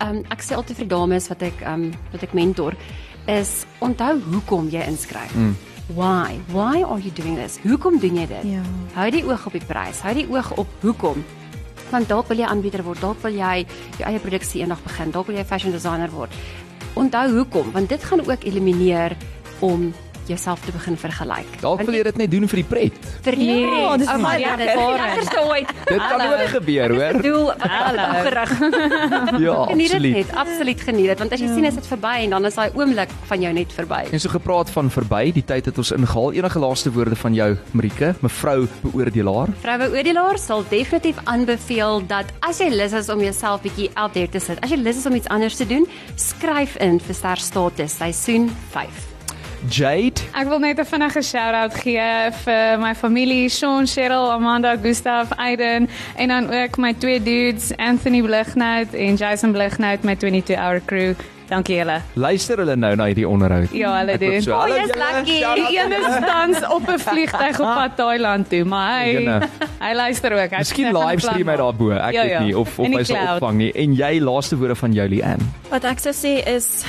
um, 0.00 0.24
ek 0.30 0.42
sê 0.42 0.54
altyd 0.56 0.76
vir 0.76 0.88
dames 0.88 1.28
wat 1.28 1.42
ek 1.42 1.62
um, 1.66 1.92
wat 2.12 2.22
ek 2.22 2.32
mentor 2.34 2.74
is 3.26 3.64
onthou 3.80 4.20
hoekom 4.32 4.68
jy 4.68 4.82
inskryf. 4.86 5.34
Mm. 5.34 5.54
Why? 5.92 6.40
Why 6.48 6.82
are 6.82 6.98
you 6.98 7.12
doing 7.12 7.36
this? 7.36 7.58
Hoekom 7.60 7.98
doen 8.00 8.16
jy 8.16 8.26
dit? 8.26 8.44
Ja. 8.56 8.62
Hou 8.94 9.10
die 9.12 9.20
oog 9.28 9.42
op 9.46 9.52
die 9.52 9.64
prys. 9.68 10.00
Hou 10.00 10.14
die 10.16 10.24
oog 10.32 10.48
op 10.56 10.70
hoekom. 10.80 11.20
Want 11.90 12.08
dalk 12.08 12.30
wil 12.32 12.40
jy 12.40 12.48
aanbieder 12.48 12.82
word, 12.86 13.02
dalk 13.04 13.20
wil 13.22 13.36
jy 13.36 13.66
jou 13.98 14.06
eie 14.08 14.22
produksie 14.22 14.62
eendag 14.64 14.80
begin, 14.82 15.12
dalk 15.12 15.28
wil 15.28 15.36
jy 15.36 15.44
fashion 15.44 15.74
designer 15.76 16.08
word. 16.10 16.32
Onthou 16.96 17.26
hoekom, 17.34 17.68
want 17.74 17.92
dit 17.92 18.04
gaan 18.04 18.24
ook 18.24 18.46
elimineer 18.48 19.16
om 19.60 19.92
jouself 20.28 20.60
te 20.64 20.72
begin 20.72 20.96
vergelyk. 20.96 21.60
Dalk 21.60 21.82
wil 21.86 21.94
jy 21.94 22.02
dit 22.06 22.16
net 22.16 22.30
doen 22.30 22.48
vir 22.48 22.60
die 22.62 22.66
pret. 22.68 22.98
vir 23.24 23.38
Ja, 23.44 23.96
dis 24.00 24.08
oh, 24.08 24.18
baie 24.22 24.40
ja, 24.40 24.56
dit 24.56 24.66
lekker. 24.66 25.22
is 25.22 25.30
ooit. 25.38 25.72
Dit 25.88 25.98
kan 25.98 26.20
ook 26.26 26.44
gebeur, 26.54 26.94
hoor. 26.98 27.20
Doel 27.22 27.50
opgerig. 27.52 28.52
Ja, 29.44 29.54
Geniet 29.66 29.90
dit 29.90 30.02
net, 30.14 30.30
absoluut 30.38 30.80
geniet 30.80 31.06
dit 31.10 31.18
want 31.18 31.32
as 31.34 31.40
jy 31.40 31.48
ja. 31.48 31.54
sien 31.54 31.66
is 31.68 31.74
dit 31.74 31.86
verby 31.90 32.12
en 32.24 32.34
dan 32.36 32.46
is 32.48 32.56
daai 32.58 32.70
oomblik 32.78 33.10
van 33.28 33.42
jou 33.42 33.52
net 33.56 33.72
verby. 33.74 34.00
En 34.14 34.20
so 34.22 34.30
gepraat 34.32 34.70
van 34.74 34.90
verby, 34.90 35.22
die 35.36 35.44
tyd 35.46 35.68
het 35.70 35.78
ons 35.80 35.90
ingehaal. 35.96 36.32
Enige 36.38 36.58
laaste 36.62 36.92
woorde 36.94 37.16
van 37.18 37.34
jou, 37.36 37.50
Marike, 37.76 38.12
mevrou 38.24 38.66
beoordelaar? 38.84 39.52
Vroue 39.64 39.88
oordelaar 39.96 40.38
sal 40.40 40.64
definitief 40.70 41.18
aanbeveel 41.30 42.04
dat 42.10 42.30
as 42.46 42.60
jy 42.62 42.70
lus 42.74 42.94
is 42.96 43.10
om 43.12 43.20
jouself 43.24 43.64
bietjie 43.66 43.90
out 43.94 44.14
there 44.16 44.28
te 44.30 44.40
sit, 44.42 44.60
as 44.64 44.70
jy 44.74 44.80
lus 44.80 45.02
is 45.02 45.08
om 45.10 45.18
iets 45.18 45.30
anders 45.34 45.58
te 45.60 45.66
doen, 45.68 45.88
skryf 46.20 46.78
in 46.84 47.00
vir 47.00 47.14
Ster 47.18 47.42
Status 47.42 47.98
seisoen 48.00 48.48
5. 48.76 49.13
Jade, 49.68 50.20
Ek 50.36 50.48
wil 50.48 50.58
net 50.60 50.78
'n 50.78 50.84
vinnige 50.84 51.22
shout-out 51.22 51.74
gee 51.74 52.30
vir 52.44 52.78
my 52.78 52.94
familie, 52.94 53.48
Sean, 53.48 53.86
Cheryl, 53.86 54.30
Amanda, 54.30 54.76
Gustav, 54.76 55.30
Aiden 55.38 55.88
en 56.16 56.28
dan 56.28 56.50
ook 56.52 56.76
my 56.78 56.92
twee 56.98 57.22
dudes, 57.22 57.72
Anthony 57.76 58.20
Blighnout 58.22 58.92
en 58.94 59.16
Jason 59.16 59.52
Blighnout 59.52 60.02
my 60.04 60.14
22 60.16 60.56
hour 60.56 60.80
crew. 60.86 61.14
Dankie 61.48 61.76
julle. 61.76 62.00
luister 62.14 62.56
hulle 62.56 62.76
nou 62.76 62.94
na 62.96 63.04
hierdie 63.04 63.28
onderhoud? 63.28 63.68
Ja, 63.72 63.98
hulle 63.98 64.18
doen. 64.18 64.42
So, 64.42 64.52
jy's 64.66 64.88
julle, 64.88 65.12
lucky. 65.14 65.40
Die 65.68 65.78
een 65.78 65.92
is 65.92 66.26
tans 66.26 66.66
op 66.68 66.88
'n 66.88 66.98
vliegtyg 66.98 67.60
op 67.60 67.74
pad 67.74 67.96
Thailand 67.96 68.48
toe, 68.48 68.64
maar 68.64 69.00
hy 69.02 69.12
Jene. 69.12 69.40
hy 69.80 69.92
luister 69.94 70.32
ook. 70.32 70.50
Hy 70.50 70.56
Miskien 70.58 70.86
hy 70.86 70.92
gaan 70.92 71.02
'n 71.02 71.08
livestream 71.08 71.42
plan 71.42 71.56
hy 71.56 71.62
daarbo, 71.62 71.90
ek 71.90 72.12
Ja, 72.12 72.22
weet 72.22 72.30
ja. 72.30 72.40
nie 72.42 72.58
of 72.58 72.78
of 72.78 72.86
hy 72.86 73.02
sal 73.04 73.16
cloud. 73.16 73.42
opvang 73.42 73.56
nie. 73.56 73.72
En 73.72 73.94
jy 73.94 74.20
laaste 74.20 74.56
woorde 74.56 74.74
van 74.76 74.92
jou 74.92 75.08
Lian. 75.08 75.38
Wat 75.70 75.84
ek 75.84 75.98
sou 75.98 76.12
sê 76.14 76.42
is 76.48 76.84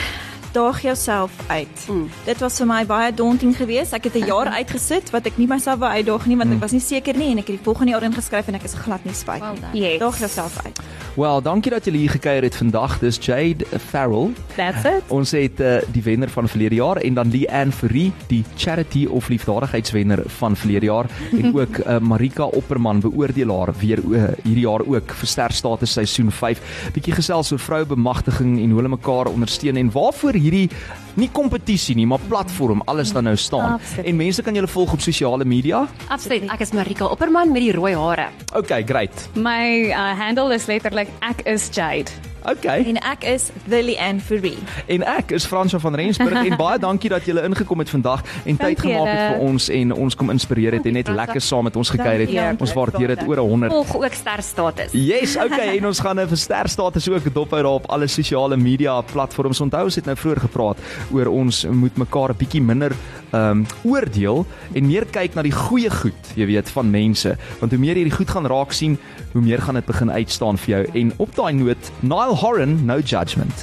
daag 0.56 0.82
jouself 0.82 1.32
uit. 1.52 1.86
Mm. 1.90 2.08
Dit 2.26 2.40
was 2.44 2.58
vir 2.62 2.68
my 2.70 2.82
baie 2.88 3.12
daunting 3.14 3.54
geweest. 3.58 3.94
Ek 3.94 4.08
het 4.08 4.16
'n 4.16 4.26
jaar 4.26 4.48
uitgesit 4.60 5.12
wat 5.12 5.26
ek 5.28 5.38
nie 5.38 5.48
myself 5.48 5.80
wou 5.80 5.92
uitdaag 5.92 6.26
nie 6.26 6.38
want 6.38 6.54
ek 6.56 6.60
was 6.64 6.72
nie 6.72 6.82
seker 6.84 7.18
nie 7.18 7.32
en 7.32 7.38
ek 7.44 7.48
het 7.52 7.58
die 7.58 7.64
volgende 7.66 7.92
jaar 7.92 8.04
ingeskryf 8.04 8.48
en 8.48 8.56
ek 8.56 8.64
is 8.64 8.74
glad 8.74 9.04
nie 9.06 9.14
spyt 9.14 9.42
Well 9.42 9.54
nie. 9.54 9.62
done. 9.62 9.80
Yes. 9.92 10.00
Daag 10.00 10.20
jouself 10.20 10.58
uit. 10.66 10.80
Wel, 11.16 11.42
dankie 11.42 11.72
dat 11.72 11.86
julle 11.86 11.98
hier 11.98 12.10
gekuier 12.10 12.44
het 12.44 12.56
vandag. 12.56 13.00
Dis 13.00 13.18
Jade 13.22 13.66
Farrell. 13.90 14.32
That's 14.56 14.84
it. 14.86 15.04
Ons 15.08 15.32
het 15.32 15.60
uh, 15.60 15.78
die 15.92 16.04
wenner 16.04 16.30
van 16.30 16.48
verlede 16.48 16.76
jaar 16.76 16.98
en 16.98 17.14
dan 17.14 17.32
Lee-Anne 17.32 17.72
Fourie, 17.72 18.12
die 18.28 18.44
charity 18.58 19.06
of 19.06 19.28
liefdadigheidswenner 19.30 20.24
van 20.40 20.56
verlede 20.56 20.86
jaar 20.86 21.06
en 21.40 21.56
ook 21.56 21.78
uh, 21.78 22.00
Marika 22.00 22.44
Opperman, 22.44 23.00
beoordelaar 23.00 23.74
weer 23.80 24.00
uh, 24.04 24.24
hierdie 24.44 24.66
jaar 24.66 24.84
ook 24.86 25.12
vir 25.12 25.28
sterstatus 25.28 25.92
seisoen 25.92 26.32
5. 26.32 26.62
Bietjie 26.94 27.14
gesels 27.14 27.52
oor 27.52 27.60
vroubemagtiging 27.60 28.60
en 28.60 28.70
hoe 28.70 28.82
hulle 28.82 28.90
mekaar 28.96 29.28
ondersteun 29.32 29.78
en 29.78 29.92
waarvoor 29.92 30.34
hierdie 30.46 30.70
nie 31.16 31.30
kompetisie 31.32 31.96
nie, 31.96 32.08
maar 32.10 32.24
platform 32.28 32.84
alles 32.92 33.14
dan 33.16 33.28
nou 33.30 33.36
staan. 33.40 33.80
Absoluut. 33.80 34.10
En 34.12 34.20
mense 34.20 34.44
kan 34.46 34.58
julle 34.58 34.70
volg 34.72 34.94
op 34.98 35.04
sosiale 35.04 35.48
media. 35.48 35.86
Absoluut. 36.12 36.50
Ek 36.52 36.66
is 36.66 36.76
Marika 36.76 37.10
Opperman 37.12 37.56
met 37.56 37.64
die 37.64 37.74
rooi 37.76 37.96
hare. 37.96 38.30
Okay, 38.54 38.84
great. 38.84 39.28
My 39.36 39.92
uh, 39.92 40.14
handle 40.20 40.54
is 40.56 40.68
letterlik 40.72 41.12
ek 41.24 41.46
is 41.50 41.70
Jade. 41.72 42.35
Okay. 42.46 42.84
En 42.86 43.00
ek 43.02 43.24
is 43.26 43.50
Lily 43.66 43.96
Ann 43.98 44.20
Fourie. 44.22 44.58
En 44.86 45.02
ek 45.16 45.32
is 45.36 45.46
Fransjo 45.50 45.80
van 45.82 45.96
Rensburg 45.98 46.46
en 46.46 46.58
baie 46.60 46.80
dankie 46.80 47.10
dat 47.10 47.26
julle 47.26 47.42
ingekom 47.48 47.82
het 47.82 47.90
vandag 47.90 48.22
en 48.46 48.60
tyd 48.60 48.80
gemaak 48.80 49.10
het 49.10 49.24
vir 49.34 49.46
ons 49.48 49.70
en 49.80 49.94
ons 50.06 50.18
kom 50.20 50.30
inspireer 50.34 50.78
het 50.78 50.86
en 50.86 50.98
net 51.00 51.10
lekker 51.10 51.42
saam 51.42 51.66
met 51.66 51.76
ons 51.76 51.90
gekuier 51.90 52.26
het. 52.26 52.34
Dankie, 52.36 52.66
Ons 52.66 52.76
waardeer 52.78 53.16
dit 53.16 53.26
oor 53.28 53.42
'n 53.42 53.50
100. 53.50 53.74
Volg 53.74 53.96
ook 53.96 54.14
sterstatus. 54.14 54.92
Yes, 54.94 55.36
okay 55.38 55.78
en 55.78 55.86
ons 55.86 56.00
gaan 56.00 56.20
'n 56.20 56.28
versterstatus 56.28 57.10
ook 57.10 57.34
dophou 57.34 57.62
daar 57.62 57.80
op 57.82 57.90
alle 57.90 58.08
sosiale 58.08 58.58
media 58.58 59.02
platforms. 59.02 59.62
Onthou 59.62 59.84
ons 59.84 59.96
het 59.96 60.06
nou 60.06 60.16
vroeër 60.16 60.40
gepraat 60.40 60.78
oor 61.12 61.28
ons 61.28 61.66
moet 61.66 61.98
mekaar 61.98 62.30
'n 62.30 62.38
bietjie 62.38 62.62
minder 62.62 62.92
ehm 63.36 63.52
um, 63.52 63.66
oordeel 63.84 64.46
en 64.74 64.88
meer 64.88 65.06
kyk 65.06 65.36
na 65.36 65.42
die 65.42 65.52
goeie 65.52 65.90
goed, 65.92 66.32
jy 66.36 66.46
weet, 66.46 66.70
van 66.70 66.90
mense. 66.90 67.36
Want 67.60 67.72
hoe 67.72 67.80
meer 67.80 67.98
jy 67.98 68.04
die 68.08 68.16
goed 68.16 68.30
gaan 68.30 68.48
raak 68.48 68.72
sien, 68.72 68.98
hoe 69.34 69.42
meer 69.42 69.62
gaan 69.62 69.76
dit 69.80 69.86
begin 69.86 70.12
uitstaan 70.12 70.58
vir 70.58 70.70
jou. 70.76 70.84
En 71.02 71.14
op 71.18 71.36
daai 71.36 71.54
noot, 71.54 71.92
Nile 72.00 72.35
Horan, 72.36 72.86
no 72.86 73.02
judgment. 73.02 73.54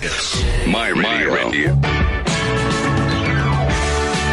My 0.66 0.88
radio. 0.88 1.74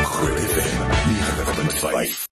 Groot 0.03 0.37
FM 0.39 0.89
90.5 1.69 2.27